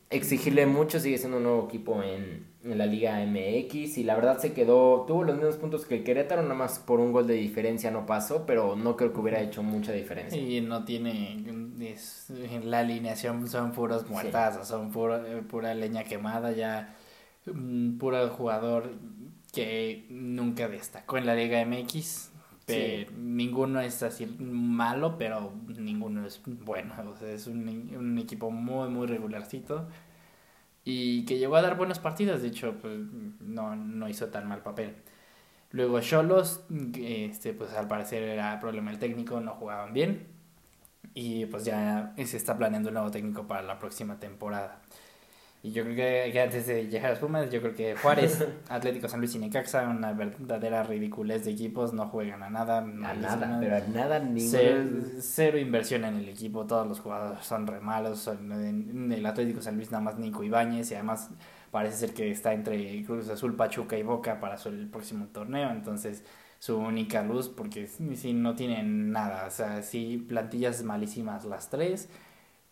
exigirle 0.10 0.66
mucho, 0.66 1.02
sigue 1.02 1.18
siendo 1.18 1.38
un 1.38 1.44
nuevo 1.44 1.66
equipo 1.68 2.02
en, 2.02 2.48
la 2.64 2.86
Liga 2.86 3.20
MX 3.26 3.98
y 3.98 4.04
la 4.04 4.16
verdad 4.16 4.38
se 4.38 4.54
quedó, 4.54 5.06
tuvo 5.08 5.24
los 5.24 5.36
mismos 5.36 5.58
puntos 5.58 5.86
que 5.86 5.96
el 5.96 6.04
Querétaro, 6.06 6.42
nada 6.42 6.56
más 6.56 6.80
por 6.80 7.02
un 7.02 7.12
gol 7.12 7.28
de 7.28 7.34
diferencia 7.34 7.92
no 7.92 8.06
pasó, 8.06 8.46
pero 8.46 8.76
no 8.78 8.96
creo 8.96 9.12
que 9.12 9.20
hubiera 9.20 9.42
hecho 9.42 9.62
mucha 9.62 9.92
diferencia. 9.92 10.40
Y 10.40 10.62
no 10.62 10.86
tiene, 10.86 11.44
la 12.64 12.80
alineación 12.80 13.48
son 13.48 13.74
puros 13.74 14.10
muertazos, 14.10 14.68
son 14.68 14.92
pura, 14.92 15.22
pura 15.50 15.74
leña 15.74 16.04
quemada, 16.06 16.52
ya 16.54 16.96
mm, 17.46 17.98
puro 17.98 18.28
jugador 18.30 18.90
que 19.54 20.06
nunca 20.10 20.68
destacó 20.68 21.18
en 21.18 21.26
la 21.26 21.36
Liga 21.36 21.64
MX. 21.66 22.32
Pero 22.66 23.12
Ninguno 23.18 23.82
es 23.82 24.04
así 24.04 24.28
malo, 24.28 25.18
pero 25.18 25.52
ninguno 25.68 26.26
es 26.26 26.42
bueno. 26.46 26.94
O 27.12 27.18
sea, 27.18 27.32
es 27.32 27.48
un, 27.48 27.68
un 27.98 28.18
equipo 28.20 28.52
muy, 28.52 28.90
muy 28.90 29.08
regularcito. 29.08 29.88
Y 30.84 31.26
que 31.26 31.38
llegó 31.38 31.56
a 31.56 31.62
dar 31.62 31.78
buenos 31.78 32.00
partidos, 32.00 32.42
de 32.42 32.50
hecho, 32.50 32.76
pues 32.82 33.00
no, 33.42 33.76
no 33.76 34.10
hizo 34.10 34.28
tan 34.30 34.48
mal 34.48 34.62
papel. 34.64 34.96
Luego 35.72 36.00
Cholos, 36.02 36.64
este, 36.98 37.54
pues 37.54 37.74
al 37.74 37.88
parecer 37.88 38.24
era 38.24 38.60
problema 38.60 38.92
el 38.92 39.00
técnico, 39.00 39.40
no 39.40 39.54
jugaban 39.56 39.94
bien. 39.94 40.28
Y 41.14 41.46
pues 41.48 41.66
ya 41.66 42.14
se 42.18 42.38
está 42.38 42.58
planeando 42.58 42.90
un 42.90 42.96
nuevo 42.96 43.12
técnico 43.12 43.48
para 43.48 43.62
la 43.64 43.80
próxima 43.80 44.20
temporada. 44.20 44.82
Y 45.62 45.72
yo 45.72 45.84
creo 45.84 45.96
que, 46.32 46.42
antes 46.42 46.68
de 46.68 46.88
llegar 46.88 47.08
a 47.08 47.10
los 47.12 47.20
Pumas, 47.20 47.50
yo 47.50 47.60
creo 47.60 47.76
que 47.76 47.94
Juárez, 47.96 48.48
Atlético 48.70 49.10
San 49.10 49.20
Luis 49.20 49.36
y 49.36 49.40
Necaxa, 49.40 49.90
una 49.90 50.14
verdadera 50.14 50.84
ridiculez 50.84 51.44
de 51.44 51.52
equipos, 51.52 51.92
no 51.94 52.08
juegan 52.08 52.44
a 52.44 52.50
nada. 52.50 52.78
A 52.78 52.82
nada, 52.82 53.58
pero 53.60 53.76
a 53.76 53.80
nada 53.82 54.26
Cero, 55.20 55.58
inversión 55.58 56.06
en 56.06 56.16
el 56.16 56.30
equipo, 56.30 56.66
todos 56.66 56.88
los 56.88 57.02
jugadores 57.02 57.46
son 57.46 57.68
re 57.68 57.82
malos. 57.82 58.28
en, 58.28 59.12
el 59.12 59.26
Atlético 59.26 59.62
San 59.62 59.76
Luis 59.76 59.92
nada 59.92 60.02
más 60.02 60.18
Nico 60.18 60.44
Ibáñez 60.44 60.92
y 60.92 60.96
además 60.96 61.30
parece 61.72 61.98
ser 61.98 62.14
que 62.14 62.32
está 62.32 62.54
entre 62.54 63.04
Cruz 63.04 63.28
Azul, 63.28 63.56
Pachuca 63.58 63.98
y 63.98 64.04
Boca 64.04 64.40
para 64.40 64.56
el 64.56 64.88
próximo 64.88 65.28
torneo. 65.28 65.72
Entonces 65.72 66.24
su 66.60 66.78
única 66.78 67.22
luz 67.24 67.50
porque 67.50 67.88
si 67.88 68.34
no 68.34 68.56
tienen 68.56 69.12
nada, 69.12 69.46
o 69.48 69.52
sea, 69.52 69.82
sí, 69.82 70.26
plantillas 70.28 70.84
malísimas 70.84 71.44
las 71.44 71.70
tres. 71.70 72.10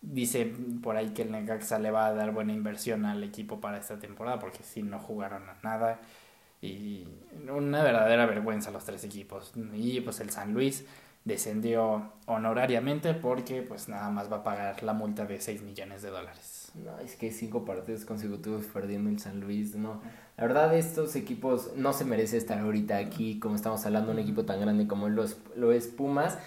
Dice 0.10 0.54
por 0.82 0.96
ahí 0.96 1.10
que 1.10 1.24
el 1.24 1.32
Necaxa 1.32 1.80
le 1.80 1.92
va 1.92 2.08
a 2.08 2.14
dar 2.14 2.32
buena 2.32 2.54
inversión 2.54 3.06
al 3.06 3.24
equipo 3.24 3.60
para 3.60 3.78
esta 3.78 4.00
temporada 4.00 4.40
porque 4.40 4.64
si 4.64 4.82
no 4.82 5.00
jugaron 5.00 5.44
a 5.50 5.58
nada 5.64 6.00
y 6.62 7.06
una 7.50 7.84
verdadera 7.84 8.26
vergüenza 8.26 8.72
los 8.72 8.86
tres 8.86 9.04
equipos. 9.04 9.52
Y 9.74 10.00
pues 10.02 10.20
el 10.22 10.30
San 10.30 10.54
Luis 10.54 10.86
descendió 11.26 12.14
honorariamente 12.26 13.14
porque 13.14 13.62
pues 13.62 13.90
nada 13.90 14.10
más 14.10 14.32
va 14.32 14.38
a 14.38 14.44
pagar 14.44 14.82
la 14.82 14.94
multa 14.94 15.26
de 15.26 15.42
6 15.42 15.62
millones 15.62 16.02
de 16.02 16.10
dólares. 16.10 16.72
No, 16.74 16.98
es 17.00 17.16
que 17.16 17.32
cinco 17.32 17.66
partidos 17.66 18.06
consecutivos 18.06 18.66
perdiendo 18.68 19.10
el 19.10 19.20
San 19.20 19.40
Luis, 19.42 19.76
no. 19.76 20.02
La 20.38 20.46
verdad 20.46 20.76
estos 20.76 21.16
equipos 21.16 21.72
no 21.76 21.92
se 21.92 22.06
merece 22.06 22.38
estar 22.38 22.60
ahorita 22.60 22.98
aquí 22.98 23.40
como 23.40 23.56
estamos 23.56 23.86
hablando 23.86 24.12
un 24.12 24.20
equipo 24.20 24.46
tan 24.46 24.62
grande 24.62 24.88
como 24.88 25.10
los, 25.10 25.38
lo 25.56 25.72
es 25.72 25.88
Pumas. 25.88 26.38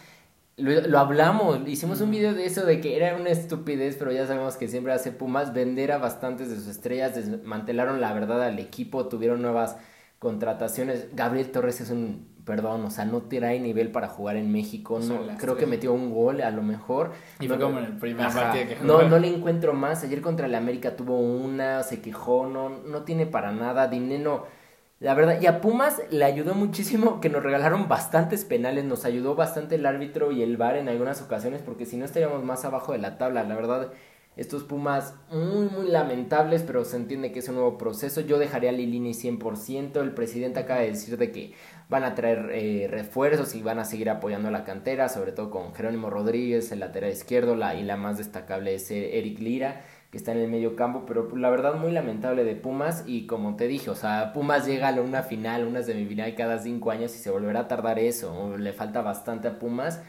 Lo, 0.60 0.98
hablamos, 0.98 1.66
hicimos 1.66 2.00
un 2.00 2.10
video 2.10 2.34
de 2.34 2.46
eso, 2.46 2.64
de 2.64 2.80
que 2.80 2.96
era 2.96 3.16
una 3.16 3.30
estupidez, 3.30 3.96
pero 3.98 4.12
ya 4.12 4.26
sabemos 4.26 4.56
que 4.56 4.68
siempre 4.68 4.92
hace 4.92 5.12
Pumas 5.12 5.52
vender 5.52 5.92
a 5.92 5.98
bastantes 5.98 6.50
de 6.50 6.56
sus 6.56 6.68
estrellas, 6.68 7.14
desmantelaron 7.14 8.00
la 8.00 8.12
verdad 8.12 8.42
al 8.42 8.58
equipo, 8.58 9.06
tuvieron 9.06 9.42
nuevas 9.42 9.76
contrataciones. 10.18 11.14
Gabriel 11.14 11.50
Torres 11.50 11.80
es 11.80 11.90
un 11.90 12.30
perdón, 12.50 12.84
o 12.84 12.90
sea, 12.90 13.04
no 13.04 13.22
trae 13.22 13.60
nivel 13.60 13.92
para 13.92 14.08
jugar 14.08 14.36
en 14.36 14.50
México. 14.50 14.98
No, 14.98 15.20
creo 15.38 15.56
que 15.56 15.66
metió 15.66 15.92
un 15.92 16.12
gol 16.12 16.40
a 16.40 16.50
lo 16.50 16.62
mejor. 16.62 17.12
Y 17.38 17.46
fue 17.46 17.58
como 17.58 17.78
en 17.78 17.84
el 17.84 17.96
primer 17.98 18.28
partido 18.28 18.66
que 18.66 18.76
No, 18.84 19.02
no 19.02 19.18
le 19.18 19.28
encuentro 19.28 19.72
más. 19.72 20.02
Ayer 20.02 20.20
contra 20.20 20.46
el 20.46 20.54
América 20.54 20.96
tuvo 20.96 21.18
una, 21.18 21.82
se 21.82 22.00
quejó, 22.00 22.46
no, 22.46 22.68
no 22.68 23.02
tiene 23.02 23.26
para 23.26 23.52
nada. 23.52 23.86
Dinero, 23.88 24.46
la 25.00 25.14
verdad, 25.14 25.40
y 25.40 25.46
a 25.46 25.62
Pumas 25.62 26.02
le 26.10 26.24
ayudó 26.26 26.54
muchísimo 26.54 27.20
que 27.22 27.30
nos 27.30 27.42
regalaron 27.42 27.88
bastantes 27.88 28.44
penales, 28.44 28.84
nos 28.84 29.06
ayudó 29.06 29.34
bastante 29.34 29.76
el 29.76 29.86
árbitro 29.86 30.30
y 30.30 30.42
el 30.42 30.58
VAR 30.58 30.76
en 30.76 30.90
algunas 30.90 31.22
ocasiones, 31.22 31.62
porque 31.62 31.86
si 31.86 31.96
no 31.96 32.04
estaríamos 32.04 32.44
más 32.44 32.66
abajo 32.66 32.92
de 32.92 32.98
la 32.98 33.16
tabla. 33.16 33.42
La 33.44 33.54
verdad, 33.54 33.92
estos 34.36 34.62
Pumas 34.62 35.14
muy, 35.30 35.68
muy 35.68 35.88
lamentables, 35.88 36.62
pero 36.62 36.84
se 36.84 36.96
entiende 36.96 37.32
que 37.32 37.40
es 37.40 37.48
un 37.48 37.56
nuevo 37.56 37.78
proceso. 37.78 38.20
Yo 38.20 38.38
dejaría 38.38 38.70
a 38.70 38.72
Lilini 38.72 39.12
100%. 39.12 40.00
El 40.00 40.12
presidente 40.12 40.60
acaba 40.60 40.80
de 40.80 40.88
decir 40.88 41.16
de 41.16 41.32
que 41.32 41.54
van 41.88 42.04
a 42.04 42.14
traer 42.14 42.50
eh, 42.52 42.86
refuerzos 42.88 43.54
y 43.54 43.62
van 43.62 43.78
a 43.78 43.84
seguir 43.84 44.10
apoyando 44.10 44.50
la 44.50 44.64
cantera, 44.64 45.08
sobre 45.08 45.32
todo 45.32 45.50
con 45.50 45.74
Jerónimo 45.74 46.10
Rodríguez, 46.10 46.72
el 46.72 46.80
lateral 46.80 47.10
izquierdo, 47.10 47.56
la, 47.56 47.74
y 47.74 47.82
la 47.82 47.96
más 47.96 48.18
destacable 48.18 48.74
es 48.74 48.90
eh, 48.90 49.18
Eric 49.18 49.40
Lira, 49.40 49.82
que 50.10 50.18
está 50.18 50.32
en 50.32 50.38
el 50.38 50.50
medio 50.50 50.74
campo, 50.74 51.04
pero 51.06 51.34
la 51.36 51.50
verdad 51.50 51.74
muy 51.74 51.92
lamentable 51.92 52.44
de 52.44 52.56
Pumas 52.56 53.04
y 53.06 53.26
como 53.26 53.54
te 53.56 53.68
dije, 53.68 53.90
o 53.90 53.94
sea, 53.94 54.32
Pumas 54.32 54.66
llega 54.66 54.88
a 54.88 55.00
una 55.00 55.22
final, 55.22 55.66
una 55.66 55.82
semifinal 55.82 56.34
cada 56.34 56.58
cinco 56.58 56.90
años 56.90 57.14
y 57.14 57.18
se 57.18 57.30
volverá 57.30 57.60
a 57.60 57.68
tardar 57.68 57.98
eso, 58.00 58.56
le 58.58 58.72
falta 58.72 59.02
bastante 59.02 59.48
a 59.48 59.58
Pumas. 59.58 60.02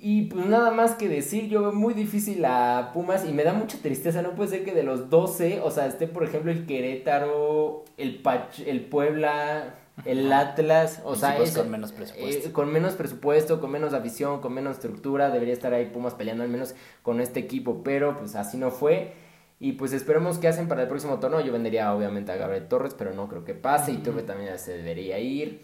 Y 0.00 0.26
pues 0.26 0.46
nada 0.46 0.70
más 0.70 0.94
que 0.94 1.08
decir, 1.08 1.48
yo 1.48 1.60
veo 1.62 1.72
muy 1.72 1.92
difícil 1.92 2.44
a 2.44 2.92
Pumas 2.94 3.26
y 3.28 3.32
me 3.32 3.42
da 3.44 3.52
mucha 3.52 3.78
tristeza, 3.78 4.22
no 4.22 4.34
puede 4.34 4.50
ser 4.50 4.64
que 4.64 4.72
de 4.72 4.84
los 4.84 5.10
12, 5.10 5.60
o 5.60 5.70
sea, 5.70 5.86
esté 5.86 6.06
por 6.06 6.24
ejemplo 6.24 6.52
el 6.52 6.66
Querétaro, 6.66 7.84
el 7.96 8.22
Pach, 8.22 8.60
el 8.64 8.86
Puebla, 8.86 9.74
el 10.04 10.32
Atlas, 10.32 11.00
o 11.04 11.14
sea, 11.14 11.38
es, 11.38 11.56
con 11.56 11.70
menos 11.70 11.92
presupuesto. 11.92 12.48
Eh, 12.48 12.52
con 12.52 12.72
menos 12.72 12.94
presupuesto, 12.94 13.60
con 13.60 13.70
menos 13.70 13.94
afición, 13.94 14.40
con 14.40 14.54
menos 14.54 14.76
estructura, 14.76 15.30
debería 15.30 15.54
estar 15.54 15.74
ahí 15.74 15.86
Pumas 15.86 16.14
peleando 16.14 16.44
al 16.44 16.50
menos 16.50 16.74
con 17.02 17.20
este 17.20 17.40
equipo, 17.40 17.82
pero 17.82 18.18
pues 18.18 18.34
así 18.34 18.56
no 18.56 18.70
fue. 18.70 19.14
Y 19.60 19.72
pues 19.72 19.92
esperemos 19.92 20.38
qué 20.38 20.48
hacen 20.48 20.68
para 20.68 20.82
el 20.82 20.88
próximo 20.88 21.18
torneo. 21.18 21.40
Yo 21.40 21.52
vendería 21.52 21.92
obviamente 21.92 22.30
a 22.30 22.36
Gabriel 22.36 22.68
Torres, 22.68 22.94
pero 22.96 23.12
no 23.12 23.28
creo 23.28 23.44
que 23.44 23.54
pase. 23.54 23.90
Y 23.90 23.96
Torres 23.96 24.24
también 24.24 24.56
se 24.58 24.76
debería 24.76 25.18
ir. 25.18 25.62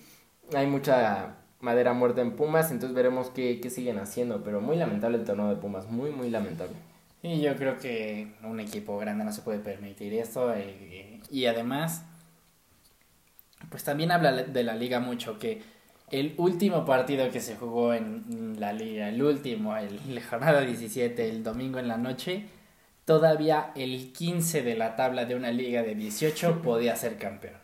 Hay 0.53 0.66
mucha 0.66 1.37
madera 1.61 1.92
muerta 1.92 2.20
en 2.20 2.33
Pumas, 2.37 2.70
entonces 2.70 2.94
veremos 2.94 3.31
qué, 3.31 3.61
qué 3.61 3.70
siguen 3.70 3.99
haciendo, 3.99 4.42
pero 4.44 4.61
muy 4.61 4.77
lamentable 4.77 5.18
el 5.18 5.25
torneo 5.25 5.49
de 5.49 5.57
Pumas, 5.57 5.88
muy, 5.88 6.11
muy 6.11 6.31
lamentable. 6.31 6.75
Y 7.23 7.40
yo 7.40 7.57
creo 7.57 7.79
que 7.79 8.35
un 8.42 8.61
equipo 8.61 8.99
grande 8.99 9.25
no 9.25 9.33
se 9.33 9.40
puede 9.40 9.59
permitir 9.59 10.12
esto 10.12 10.53
eh, 10.55 11.20
y 11.31 11.47
además, 11.47 12.05
pues 13.75 13.83
también 13.83 14.13
habla 14.13 14.31
de 14.31 14.63
la 14.63 14.77
liga 14.77 15.01
mucho 15.01 15.37
que 15.37 15.61
el 16.09 16.35
último 16.37 16.85
partido 16.85 17.29
que 17.33 17.41
se 17.41 17.57
jugó 17.57 17.93
en 17.93 18.55
la 18.61 18.73
liga, 18.73 19.09
el 19.09 19.21
último, 19.21 19.77
el, 19.77 20.23
jornada 20.23 20.61
17, 20.61 21.29
el 21.29 21.43
domingo 21.43 21.81
en 21.81 21.89
la 21.89 21.97
noche, 21.97 22.45
todavía 23.05 23.73
el 23.75 24.13
15 24.13 24.63
de 24.63 24.77
la 24.77 24.95
tabla 24.95 25.25
de 25.25 25.35
una 25.35 25.51
liga 25.51 25.83
de 25.83 25.97
18 25.97 26.63
podía 26.63 26.95
ser 26.95 27.19
campeón. 27.19 27.57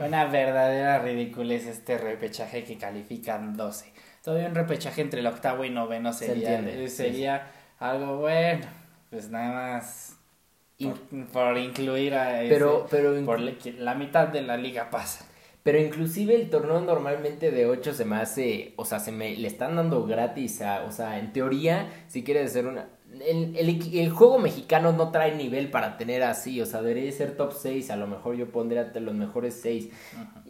Una 0.00 0.24
verdadera 0.24 0.98
ridiculez 0.98 1.66
este 1.66 1.98
repechaje 1.98 2.64
que 2.64 2.76
califican 2.76 3.56
12. 3.56 3.92
Todavía 4.24 4.48
un 4.48 4.56
repechaje 4.56 5.02
entre 5.02 5.20
el 5.20 5.26
octavo 5.28 5.64
y 5.64 5.70
noveno 5.70 6.12
sería, 6.12 6.88
sería 6.88 7.46
algo 7.78 8.16
bueno. 8.16 8.66
Pues 9.08 9.30
nada 9.30 9.52
más 9.52 10.18
por, 11.32 11.58
incluir 11.58 12.14
a 12.14 12.42
ese, 12.42 12.54
pero, 12.54 12.86
pero 12.90 13.24
por 13.24 13.40
la 13.40 13.94
mitad 13.94 14.28
de 14.28 14.42
la 14.42 14.56
liga 14.56 14.90
pasa. 14.90 15.27
Pero 15.68 15.82
inclusive 15.82 16.34
el 16.34 16.48
torneo 16.48 16.80
normalmente 16.80 17.50
de 17.50 17.66
8 17.66 17.92
se 17.92 18.06
me 18.06 18.16
hace, 18.16 18.72
o 18.76 18.86
sea, 18.86 19.00
se 19.00 19.12
me 19.12 19.36
le 19.36 19.48
están 19.48 19.76
dando 19.76 20.06
gratis 20.06 20.62
o 20.86 20.90
sea, 20.90 21.18
en 21.18 21.34
teoría, 21.34 21.90
si 22.06 22.24
quieres 22.24 22.52
hacer 22.52 22.66
una 22.66 22.88
el, 23.20 23.54
el, 23.92 24.10
juego 24.10 24.38
mexicano 24.38 24.92
no 24.92 25.10
trae 25.10 25.34
nivel 25.34 25.70
para 25.70 25.98
tener 25.98 26.22
así, 26.22 26.58
o 26.62 26.66
sea, 26.66 26.80
debería 26.80 27.12
ser 27.12 27.36
top 27.36 27.52
6, 27.52 27.90
a 27.90 27.96
lo 27.96 28.06
mejor 28.06 28.36
yo 28.36 28.50
pondría 28.50 28.92
los 28.94 29.14
mejores 29.14 29.58
6. 29.62 29.90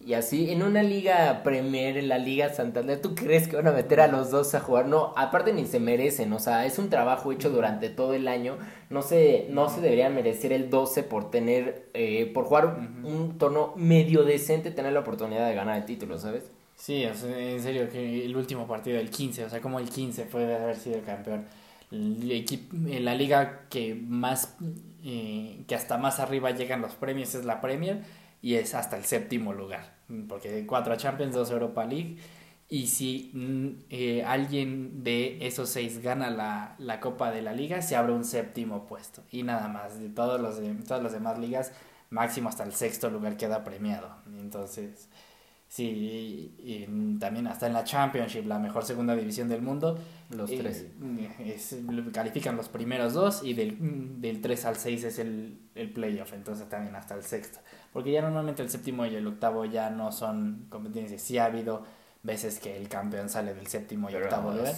Y 0.05 0.15
así, 0.15 0.51
en 0.51 0.63
una 0.63 0.83
liga 0.83 1.43
Premier, 1.43 1.97
en 1.97 2.09
la 2.09 2.19
Liga 2.19 2.53
Santander, 2.53 3.01
¿tú 3.01 3.15
crees 3.15 3.49
que 3.49 3.57
van 3.57 3.67
a 3.67 3.73
meter 3.73 4.01
a 4.01 4.09
los 4.09 4.31
dos 4.31 4.55
a 4.55 4.61
jugar? 4.61 4.87
No, 4.87 5.13
aparte 5.17 5.53
ni 5.53 5.67
se 5.67 5.81
merecen, 5.81 6.33
o 6.33 6.39
sea, 6.39 6.67
es 6.67 6.79
un 6.79 6.91
trabajo 6.91 7.33
hecho 7.33 7.51
durante 7.51 7.89
todo 7.91 8.15
el 8.15 8.29
año, 8.29 8.57
no 8.91 9.03
se, 9.03 9.47
no 9.51 9.69
se 9.69 9.81
debería 9.81 10.09
merecer 10.11 10.53
el 10.53 10.71
12 10.71 11.03
por 11.03 11.31
tener, 11.31 11.89
eh, 11.95 12.31
por 12.33 12.45
jugar 12.45 12.79
un 13.05 13.39
torneo 13.39 13.75
medio 13.77 14.25
decente, 14.25 14.71
tener 14.71 14.93
la 14.93 15.01
oportunidad 15.01 15.49
de 15.49 15.55
ganar 15.55 15.77
el 15.77 15.85
título, 15.85 16.19
¿sabes? 16.19 16.51
Sí, 16.77 17.03
en 17.03 17.61
serio, 17.61 17.91
que 17.91 18.25
el 18.25 18.37
último 18.37 18.67
partido 18.67 18.97
del 18.97 19.11
15, 19.11 19.45
o 19.45 19.51
sea, 19.51 19.61
como 19.61 19.79
el 19.79 19.91
15 19.91 20.25
puede 20.25 20.55
haber 20.55 20.77
sido 20.77 20.97
el 20.97 21.05
campeón 21.05 21.45
la 21.91 23.15
liga 23.15 23.63
que 23.71 23.95
más 23.95 24.57
eh, 25.05 25.63
que 25.67 25.75
hasta 25.75 25.97
más 25.97 26.21
arriba 26.21 26.51
llegan 26.51 26.83
los 26.83 26.95
premios 26.95 27.35
es 27.35 27.45
la 27.45 27.61
Premier 27.61 28.03
y 28.41 28.55
es 28.55 28.75
hasta 28.75 28.97
el 28.97 29.05
séptimo 29.05 29.53
lugar 29.53 29.99
porque 30.29 30.65
cuatro 30.67 30.97
Champions 30.97 31.35
dos 31.35 31.51
Europa 31.51 31.85
League 31.85 32.19
y 32.69 32.87
si 32.87 33.31
mm, 33.35 33.69
eh, 33.91 34.25
alguien 34.25 35.03
de 35.03 35.47
esos 35.47 35.69
seis 35.69 36.03
gana 36.03 36.31
la, 36.31 36.77
la, 36.79 37.01
Copa 37.01 37.31
de 37.31 37.43
la 37.43 37.53
Liga 37.53 37.83
se 37.83 37.97
abre 37.97 38.13
un 38.13 38.25
séptimo 38.25 38.87
puesto 38.87 39.23
y 39.31 39.43
nada 39.43 39.69
más 39.69 39.99
de 39.99 40.09
todos 40.09 40.41
los 40.41 40.59
de 40.59 40.73
todas 40.75 41.03
las 41.03 41.13
demás 41.13 41.39
ligas 41.39 41.73
máximo 42.11 42.49
hasta 42.49 42.65
el 42.65 42.73
sexto 42.73 43.11
lugar 43.11 43.37
queda 43.37 43.65
premiado 43.65 44.17
entonces 44.27 45.09
Sí, 45.69 46.55
y, 46.59 47.19
también 47.19 47.47
hasta 47.47 47.67
en 47.67 47.75
la 47.75 47.85
Championship, 47.85 48.47
la 48.47 48.59
mejor 48.59 48.85
segunda 48.85 49.15
división 49.15 49.49
del 49.49 49.61
mundo. 49.61 49.99
Los 50.31 50.51
eh, 50.51 50.59
tres. 50.59 50.87
califican 52.11 52.57
los 52.57 52.71
primeros 52.71 53.13
dos 53.13 53.43
y 53.45 53.53
del, 53.53 53.77
del 54.19 54.41
3 54.41 54.65
al 54.65 54.77
6 54.77 55.05
es 55.05 55.19
el, 55.19 55.59
el 55.75 55.93
playoff, 55.93 56.33
entonces 56.33 56.69
también 56.71 56.97
hasta 56.97 57.15
el 57.15 57.23
sexto. 57.23 57.59
Porque 57.93 58.13
ya 58.13 58.23
normalmente 58.23 58.63
el 58.63 58.71
séptimo 58.71 59.07
y 59.07 59.15
el 59.15 59.27
octavo 59.27 59.65
ya 59.65 59.91
no 59.91 60.13
son 60.13 60.67
competencias. 60.69 61.23
Sí 61.23 61.39
ha 61.39 61.47
habido 61.47 61.85
veces 62.23 62.59
que 62.59 62.77
el 62.77 62.89
campeón 62.89 63.29
sale 63.29 63.55
del 63.55 63.67
séptimo 63.67 64.11
y 64.11 64.15
octavo 64.15 64.53
lugar, 64.53 64.75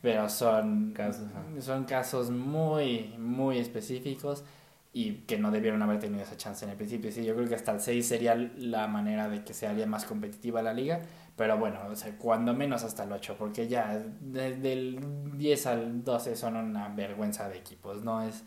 pero 0.00 0.28
son 0.28 0.92
casos, 0.92 1.26
son 1.60 1.84
casos 1.84 2.30
muy, 2.30 3.14
muy 3.18 3.58
específicos 3.58 4.44
y 4.92 5.14
que 5.22 5.38
no 5.38 5.50
debieron 5.50 5.82
haber 5.82 5.98
tenido 5.98 6.22
esa 6.22 6.36
chance 6.36 6.64
en 6.64 6.70
el 6.70 6.76
principio. 6.76 7.10
Sí, 7.10 7.24
yo 7.24 7.34
creo 7.34 7.48
que 7.48 7.54
hasta 7.54 7.72
el 7.72 7.80
6 7.80 8.06
sería 8.06 8.34
la 8.34 8.86
manera 8.88 9.28
de 9.28 9.42
que 9.42 9.54
se 9.54 9.66
haría 9.66 9.86
más 9.86 10.04
competitiva 10.04 10.60
la 10.60 10.74
liga, 10.74 11.00
pero 11.34 11.56
bueno, 11.56 11.80
o 11.90 11.96
sea, 11.96 12.16
cuando 12.18 12.52
menos 12.52 12.84
hasta 12.84 13.04
el 13.04 13.12
8, 13.12 13.36
porque 13.38 13.68
ya 13.68 14.02
desde 14.20 14.72
el 14.72 15.38
10 15.38 15.66
al 15.66 16.04
12 16.04 16.36
son 16.36 16.56
una 16.56 16.88
vergüenza 16.88 17.48
de 17.48 17.56
equipos, 17.58 18.02
no 18.02 18.22
es 18.22 18.44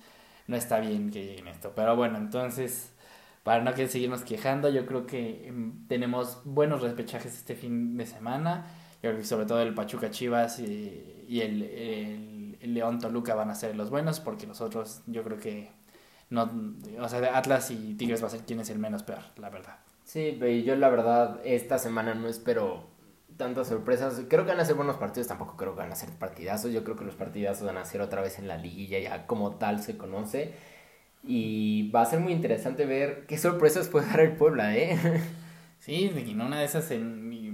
no 0.48 0.56
está 0.56 0.80
bien 0.80 1.10
que 1.10 1.26
lleguen 1.26 1.48
esto, 1.48 1.74
pero 1.76 1.96
bueno, 1.96 2.20
entonces 2.20 2.92
para 3.46 3.64
no 3.64 3.72
seguirnos 3.76 4.24
quejando, 4.24 4.70
yo 4.70 4.88
creo 4.88 5.06
que 5.06 5.48
em, 5.48 5.88
tenemos 5.88 6.42
buenos 6.46 6.82
repechajes 6.82 7.38
este 7.38 7.54
fin 7.54 7.96
de 7.96 8.08
semana, 8.08 8.66
yo 9.04 9.12
creo 9.12 9.18
que 9.18 9.24
sobre 9.24 9.46
todo 9.46 9.62
el 9.62 9.76
Pachuca 9.76 10.10
Chivas 10.10 10.58
y, 10.60 11.28
el, 11.30 11.62
el, 12.60 12.74
León 12.74 12.98
Toluca 12.98 13.36
van 13.36 13.52
a 13.52 13.56
ser 13.56 13.76
los 13.76 13.92
buenos, 13.92 14.20
porque 14.20 14.48
los 14.48 14.62
otros 14.62 15.04
yo 15.06 15.24
creo 15.24 15.38
que 15.38 15.70
no, 16.32 16.52
o 17.00 17.08
sea, 17.08 17.38
Atlas 17.38 17.70
y 17.70 17.94
Tigres 17.94 18.24
va 18.24 18.28
a 18.28 18.32
ser 18.32 18.42
quién 18.48 18.62
es 18.62 18.72
el 18.72 18.80
menos 18.80 19.04
peor, 19.04 19.22
la 19.38 19.52
verdad. 19.52 19.78
Sí, 20.04 20.40
yo 20.66 20.76
la 20.76 20.90
verdad 20.90 21.40
esta 21.44 21.78
semana 21.78 22.16
no 22.16 22.28
espero 22.28 22.88
tantas 23.38 23.68
sorpresas. 23.68 24.24
Creo 24.28 24.44
que 24.44 24.54
van 24.54 24.60
a 24.60 24.66
ser 24.66 24.76
buenos 24.76 24.98
partidos, 24.98 25.28
tampoco 25.28 25.56
creo 25.56 25.76
que 25.76 25.82
van 25.82 25.92
a 25.92 25.96
ser 25.96 26.10
partidazos. 26.10 26.74
Yo 26.74 26.84
creo 26.84 26.96
que 26.96 27.06
los 27.06 27.16
partidazos 27.16 27.68
van 27.68 27.78
a 27.78 27.86
ser 27.86 28.02
otra 28.02 28.22
vez 28.22 28.40
en 28.40 28.48
la 28.48 28.58
liguilla, 28.58 28.98
ya 28.98 29.28
como 29.28 29.58
tal 29.58 29.84
se 29.84 29.98
conoce. 29.98 30.56
Y 31.28 31.90
va 31.92 32.02
a 32.02 32.06
ser 32.06 32.20
muy 32.20 32.34
interesante 32.34 32.86
ver 32.86 33.26
qué 33.28 33.38
sorpresas 33.38 33.88
puede 33.88 34.06
dar 34.10 34.20
el 34.20 34.34
Puebla, 34.34 34.76
¿eh? 34.76 34.98
Sí, 35.80 36.12
en 36.16 36.42
una 36.42 36.60
de 36.60 36.66
esas 36.66 36.92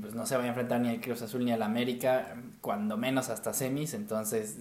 pues 0.01 0.15
no 0.15 0.25
se 0.25 0.38
va 0.38 0.43
a 0.43 0.47
enfrentar 0.47 0.79
ni 0.81 0.89
al 0.89 1.01
Cruz 1.01 1.21
Azul 1.21 1.43
ni 1.45 1.51
al 1.51 1.62
América, 1.62 2.36
cuando 2.62 2.97
menos 2.97 3.29
hasta 3.29 3.53
semis, 3.53 3.93
entonces, 3.93 4.57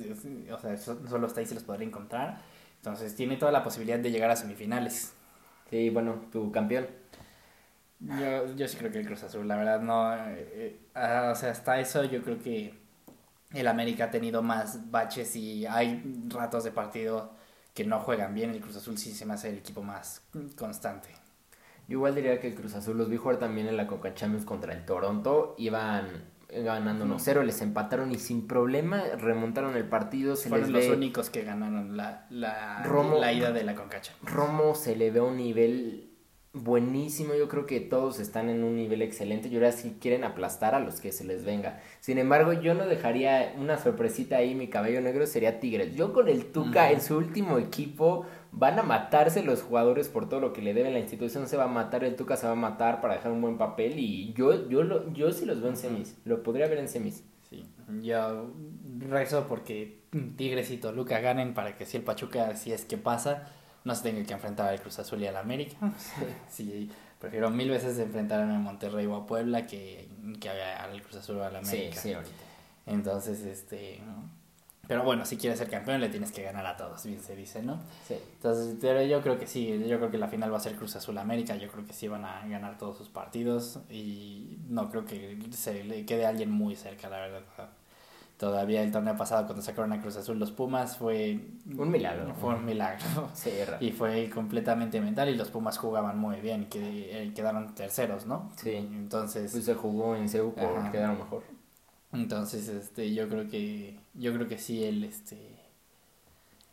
o 0.52 0.58
sea, 0.58 0.76
solo 0.76 1.26
hasta 1.26 1.40
ahí 1.40 1.46
se 1.46 1.54
los 1.54 1.64
podrá 1.64 1.84
encontrar. 1.84 2.40
Entonces 2.76 3.14
tiene 3.14 3.36
toda 3.36 3.52
la 3.52 3.62
posibilidad 3.62 3.98
de 3.98 4.10
llegar 4.10 4.30
a 4.30 4.36
semifinales. 4.36 5.12
Sí, 5.70 5.90
bueno, 5.90 6.22
tu 6.32 6.50
campeón. 6.50 6.86
Yo, 8.00 8.54
yo 8.56 8.66
sí 8.66 8.76
creo 8.76 8.90
que 8.90 9.00
el 9.00 9.06
Cruz 9.06 9.22
Azul, 9.22 9.46
la 9.46 9.56
verdad 9.56 9.80
no, 9.80 10.16
eh, 10.16 10.78
ah, 10.94 11.30
o 11.32 11.34
sea, 11.34 11.50
hasta 11.50 11.78
eso 11.78 12.04
yo 12.04 12.22
creo 12.22 12.38
que 12.38 12.74
el 13.52 13.68
América 13.68 14.04
ha 14.04 14.10
tenido 14.10 14.42
más 14.42 14.90
baches 14.90 15.36
y 15.36 15.66
hay 15.66 16.02
ratos 16.28 16.64
de 16.64 16.70
partido 16.70 17.39
que 17.74 17.84
no 17.84 18.00
juegan 18.00 18.34
bien, 18.34 18.50
el 18.50 18.60
Cruz 18.60 18.76
Azul 18.76 18.98
sí 18.98 19.12
se 19.12 19.26
me 19.26 19.34
hace 19.34 19.50
el 19.50 19.58
equipo 19.58 19.82
más 19.82 20.22
constante. 20.56 21.08
Yo 21.88 21.94
igual 21.98 22.14
diría 22.14 22.40
que 22.40 22.48
el 22.48 22.54
Cruz 22.54 22.74
Azul 22.74 22.96
los 22.96 23.08
vi 23.08 23.16
jugar 23.16 23.38
también 23.38 23.66
en 23.66 23.76
la 23.76 23.86
Coca 23.86 24.14
Champions 24.14 24.44
contra 24.44 24.72
el 24.72 24.84
Toronto. 24.84 25.54
Iban 25.58 26.24
ganando 26.48 27.04
1-0, 27.04 27.44
les 27.44 27.62
empataron 27.62 28.10
y 28.12 28.18
sin 28.18 28.46
problema 28.46 29.02
remontaron 29.18 29.76
el 29.76 29.88
partido. 29.88 30.36
Se 30.36 30.48
Fueron 30.48 30.72
los 30.72 30.86
únicos 30.88 31.30
que 31.30 31.42
ganaron 31.42 31.96
la, 31.96 32.26
la, 32.30 32.84
la 32.84 33.32
ida 33.32 33.52
de 33.52 33.64
la 33.64 33.74
Coca 33.74 34.00
Champions. 34.00 34.34
Romo 34.34 34.74
se 34.74 34.96
le 34.96 35.10
ve 35.10 35.20
a 35.20 35.24
un 35.24 35.36
nivel 35.36 36.09
buenísimo. 36.52 37.34
Yo 37.34 37.48
creo 37.48 37.66
que 37.66 37.80
todos 37.80 38.20
están 38.20 38.48
en 38.48 38.64
un 38.64 38.76
nivel 38.76 39.02
excelente. 39.02 39.48
Y 39.48 39.54
ahora 39.54 39.72
sí 39.72 39.96
quieren 40.00 40.24
aplastar 40.24 40.74
a 40.74 40.80
los 40.80 41.00
que 41.00 41.12
se 41.12 41.24
les 41.24 41.44
venga. 41.44 41.80
Sin 42.00 42.18
embargo, 42.18 42.52
yo 42.52 42.74
no 42.74 42.86
dejaría 42.86 43.54
una 43.58 43.78
sorpresita 43.78 44.36
ahí. 44.36 44.54
Mi 44.54 44.68
cabello 44.68 45.00
negro 45.00 45.26
sería 45.26 45.60
Tigres. 45.60 45.94
Yo 45.94 46.12
con 46.12 46.28
el 46.28 46.46
Tuca 46.46 46.90
en 46.90 47.00
su 47.00 47.16
último 47.16 47.58
equipo 47.58 48.26
van 48.52 48.78
a 48.78 48.82
matarse 48.82 49.42
los 49.42 49.62
jugadores 49.62 50.08
por 50.08 50.28
todo 50.28 50.40
lo 50.40 50.52
que 50.52 50.62
le 50.62 50.74
deben. 50.74 50.92
La 50.92 51.00
institución 51.00 51.46
se 51.46 51.56
va 51.56 51.64
a 51.64 51.68
matar, 51.68 52.04
el 52.04 52.16
Tuca 52.16 52.36
se 52.36 52.46
va 52.46 52.52
a 52.52 52.56
matar 52.56 53.00
para 53.00 53.14
dejar 53.14 53.32
un 53.32 53.40
buen 53.40 53.58
papel. 53.58 53.98
Y 53.98 54.32
yo, 54.34 54.68
yo, 54.68 54.82
lo, 54.82 55.12
yo 55.12 55.32
sí 55.32 55.44
los 55.44 55.60
veo 55.60 55.70
en 55.70 55.76
semis. 55.76 56.16
Lo 56.24 56.42
podría 56.42 56.66
ver 56.66 56.78
en 56.78 56.88
semis. 56.88 57.24
Sí, 57.48 57.66
yo 58.02 58.52
rezo 59.08 59.46
porque 59.48 60.02
Tigres 60.36 60.70
y 60.70 60.76
Toluca 60.76 61.18
ganen 61.20 61.52
para 61.52 61.76
que 61.76 61.84
si 61.84 61.96
el 61.96 62.04
Pachuca, 62.04 62.54
si 62.54 62.72
es 62.72 62.84
que 62.84 62.96
pasa 62.96 63.48
no 63.84 63.94
se 63.94 64.02
tenga 64.02 64.24
que 64.24 64.32
enfrentar 64.32 64.68
al 64.68 64.80
Cruz 64.80 64.98
Azul 64.98 65.22
y 65.22 65.26
al 65.26 65.36
América. 65.36 65.76
Sí, 66.48 66.90
prefiero 67.18 67.50
mil 67.50 67.70
veces 67.70 67.98
enfrentarme 67.98 68.54
a 68.54 68.58
Monterrey 68.58 69.06
o 69.06 69.16
a 69.16 69.26
Puebla 69.26 69.66
que, 69.66 70.08
que 70.40 70.50
al 70.50 71.02
Cruz 71.02 71.16
Azul 71.16 71.38
o 71.38 71.44
al 71.44 71.56
América. 71.56 71.96
Sí, 71.96 72.08
sí, 72.08 72.12
ahorita. 72.12 72.34
Entonces, 72.86 73.40
este... 73.42 74.00
Pero 74.90 75.04
bueno, 75.04 75.24
si 75.24 75.36
quieres 75.36 75.60
ser 75.60 75.70
campeón 75.70 76.00
le 76.00 76.08
tienes 76.08 76.32
que 76.32 76.42
ganar 76.42 76.66
a 76.66 76.76
todos, 76.76 77.06
bien 77.06 77.22
se 77.22 77.36
dice, 77.36 77.62
¿no? 77.62 77.80
Sí. 78.08 78.16
Entonces, 78.34 78.76
pero 78.80 79.00
yo 79.04 79.22
creo 79.22 79.38
que 79.38 79.46
sí, 79.46 79.84
yo 79.86 79.98
creo 79.98 80.10
que 80.10 80.18
la 80.18 80.26
final 80.26 80.52
va 80.52 80.56
a 80.56 80.60
ser 80.60 80.74
Cruz 80.74 80.96
Azul 80.96 81.16
América, 81.18 81.54
yo 81.54 81.70
creo 81.70 81.86
que 81.86 81.92
sí 81.92 82.08
van 82.08 82.24
a 82.24 82.44
ganar 82.48 82.76
todos 82.76 82.98
sus 82.98 83.08
partidos 83.08 83.78
y 83.88 84.58
no 84.68 84.90
creo 84.90 85.04
que 85.04 85.38
se 85.52 85.84
le 85.84 86.04
quede 86.04 86.26
alguien 86.26 86.50
muy 86.50 86.74
cerca, 86.74 87.08
la 87.08 87.18
verdad. 87.18 87.70
Todavía 88.40 88.82
el 88.82 88.90
torneo 88.90 89.14
pasado 89.18 89.44
cuando 89.44 89.62
sacaron 89.62 89.92
a 89.92 90.00
Cruz 90.00 90.16
Azul 90.16 90.38
los 90.38 90.50
Pumas 90.50 90.96
fue 90.96 91.38
un 91.76 91.90
milagro. 91.90 92.34
Fue 92.36 92.54
un 92.54 92.64
milagro. 92.64 93.28
Sí, 93.34 93.50
y 93.80 93.92
fue 93.92 94.30
completamente 94.30 94.98
mental 94.98 95.28
y 95.28 95.36
los 95.36 95.50
Pumas 95.50 95.76
jugaban 95.76 96.18
muy 96.18 96.40
bien, 96.40 96.70
que 96.70 97.24
eh, 97.24 97.34
quedaron 97.34 97.74
terceros, 97.74 98.24
¿no? 98.24 98.50
Sí. 98.56 98.76
Entonces 98.76 99.52
pues 99.52 99.66
se 99.66 99.74
jugó 99.74 100.16
en 100.16 100.26
Seúl 100.30 100.54
por 100.54 100.90
quedaron 100.90 101.18
mejor. 101.18 101.42
Entonces, 102.14 102.66
este 102.68 103.12
yo 103.12 103.28
creo 103.28 103.46
que 103.46 104.00
yo 104.14 104.32
creo 104.32 104.48
que 104.48 104.56
sí 104.56 104.84
el 104.84 105.04
este 105.04 105.36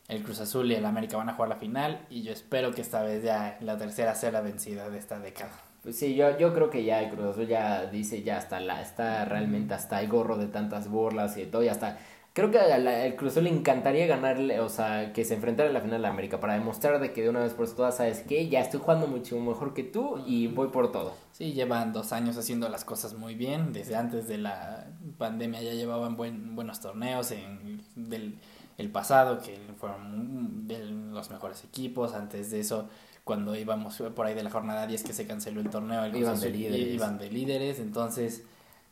el 0.07 0.23
Cruz 0.23 0.39
Azul 0.39 0.71
y 0.71 0.75
el 0.75 0.85
América 0.85 1.17
van 1.17 1.27
a 1.27 1.33
jugar 1.33 1.49
la 1.49 1.57
final 1.57 2.05
y 2.09 2.23
yo 2.23 2.31
espero 2.31 2.71
que 2.71 2.79
esta 2.79 3.01
vez 3.01 3.25
ya 3.25 3.57
la 3.59 3.77
tercera 3.77 4.15
sea 4.15 4.31
la 4.31 4.39
vencida 4.39 4.89
de 4.89 4.99
esta 4.99 5.19
década. 5.19 5.51
Pues 5.83 5.97
sí, 5.97 6.15
yo, 6.15 6.37
yo 6.37 6.53
creo 6.53 6.69
que 6.69 6.83
ya 6.83 7.01
el 7.01 7.11
Cruz 7.11 7.27
Azul 7.27 7.47
ya 7.47 7.85
dice, 7.85 8.23
ya 8.23 8.37
está, 8.37 8.59
la, 8.59 8.81
está 8.81 9.25
realmente 9.25 9.73
hasta 9.73 10.01
el 10.01 10.07
gorro 10.07 10.37
de 10.37 10.47
tantas 10.47 10.89
burlas 10.89 11.37
y 11.37 11.45
todo, 11.45 11.63
ya 11.63 11.71
está. 11.71 11.97
Creo 12.33 12.51
que 12.51 12.59
al 12.59 13.15
Cruz 13.15 13.31
Azul 13.31 13.45
le 13.45 13.49
encantaría 13.49 14.05
ganarle, 14.05 14.59
o 14.59 14.69
sea, 14.69 15.11
que 15.11 15.25
se 15.25 15.35
enfrentara 15.35 15.69
a 15.69 15.73
la 15.73 15.81
final 15.81 16.01
de 16.03 16.07
América 16.07 16.39
para 16.39 16.53
demostrar 16.53 16.99
de 16.99 17.11
que 17.11 17.23
de 17.23 17.29
una 17.29 17.39
vez 17.39 17.53
por 17.53 17.67
todas, 17.73 17.97
sabes 17.97 18.19
que 18.19 18.47
ya 18.47 18.59
estoy 18.59 18.79
jugando 18.79 19.07
mucho 19.07 19.39
mejor 19.39 19.73
que 19.73 19.83
tú 19.83 20.21
y 20.25 20.47
voy 20.47 20.67
por 20.67 20.91
todo. 20.91 21.13
Sí, 21.31 21.53
llevan 21.53 21.93
dos 21.93 22.13
años 22.13 22.37
haciendo 22.37 22.69
las 22.69 22.85
cosas 22.85 23.13
muy 23.13 23.33
bien, 23.33 23.73
desde 23.73 23.95
antes 23.95 24.27
de 24.27 24.37
la 24.37 24.87
pandemia 25.17 25.61
ya 25.61 25.73
llevaban 25.73 26.15
buen, 26.15 26.55
buenos 26.55 26.79
torneos 26.79 27.31
en, 27.31 27.81
del 27.95 28.35
el 28.77 28.91
pasado, 28.91 29.41
que 29.41 29.57
fueron 29.77 30.67
de 30.67 30.85
los 30.85 31.31
mejores 31.31 31.63
equipos, 31.63 32.13
antes 32.13 32.51
de 32.51 32.59
eso 32.59 32.87
cuando 33.27 33.55
íbamos 33.55 34.01
por 34.15 34.25
ahí 34.25 34.33
de 34.33 34.41
la 34.41 34.49
jornada 34.49 34.87
10 34.87 35.03
que 35.03 35.13
se 35.13 35.27
canceló 35.27 35.59
el 35.59 35.69
torneo, 35.69 36.03
el 36.05 36.15
iban, 36.15 36.39
de 36.39 36.49
líderes. 36.49 36.95
iban 36.95 37.17
de 37.19 37.29
líderes, 37.29 37.79
entonces 37.79 38.43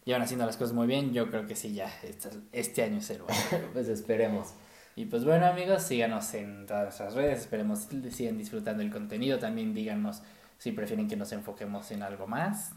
llevan 0.04 0.21
haciendo 0.21 0.45
las 0.45 0.58
cosas 0.58 0.76
muy 0.76 0.86
bien, 0.86 1.13
yo 1.13 1.30
creo 1.32 1.48
que 1.48 1.56
sí, 1.56 1.74
ya 1.74 1.89
este, 2.04 2.30
este 2.52 2.84
año 2.84 2.98
es 2.98 3.10
el 3.10 3.24
bueno. 3.24 3.41
pues 3.74 3.88
esperemos. 3.88 4.50
Y 4.98 5.06
pues 5.06 5.26
bueno 5.26 5.48
amigos, 5.48 5.84
síganos 5.84 6.34
en 6.34 6.67
todas 6.67 6.84
nuestras 6.84 7.15
redes, 7.15 7.39
esperemos 7.39 7.86
que 7.86 8.12
sigan 8.12 8.38
disfrutando 8.38 8.84
el 8.84 8.91
contenido, 8.91 9.39
también 9.39 9.74
díganos 9.74 10.21
si 10.58 10.74
prefieren 10.74 11.08
que 11.08 11.15
nos 11.15 11.32
enfoquemos 11.32 11.89
en 11.91 12.04
algo 12.04 12.28
más 12.28 12.74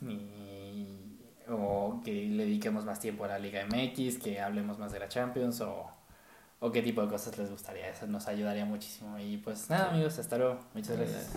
o 1.51 2.01
que 2.05 2.13
le 2.13 2.45
dediquemos 2.45 2.85
más 2.85 3.01
tiempo 3.01 3.25
a 3.25 3.29
la 3.29 3.39
Liga 3.39 3.67
MX, 3.67 4.19
que 4.19 4.41
hablemos 4.41 4.79
más 4.79 4.93
de 4.93 5.01
la 5.01 5.09
Champions 5.09 5.61
o 5.61 5.91
o 6.61 6.73
qué 6.73 6.83
tipo 6.83 7.03
de 7.03 7.09
cosas 7.09 7.37
les 7.39 7.51
gustaría. 7.51 7.89
Eso 7.89 8.07
nos 8.07 8.27
ayudaría 8.27 8.65
muchísimo. 8.65 9.19
Y 9.19 9.37
pues 9.39 9.71
nada, 9.71 9.91
amigos, 9.91 10.19
hasta 10.19 10.39
luego. 10.39 10.59
Muchas 10.75 10.97
gracias. 10.97 11.31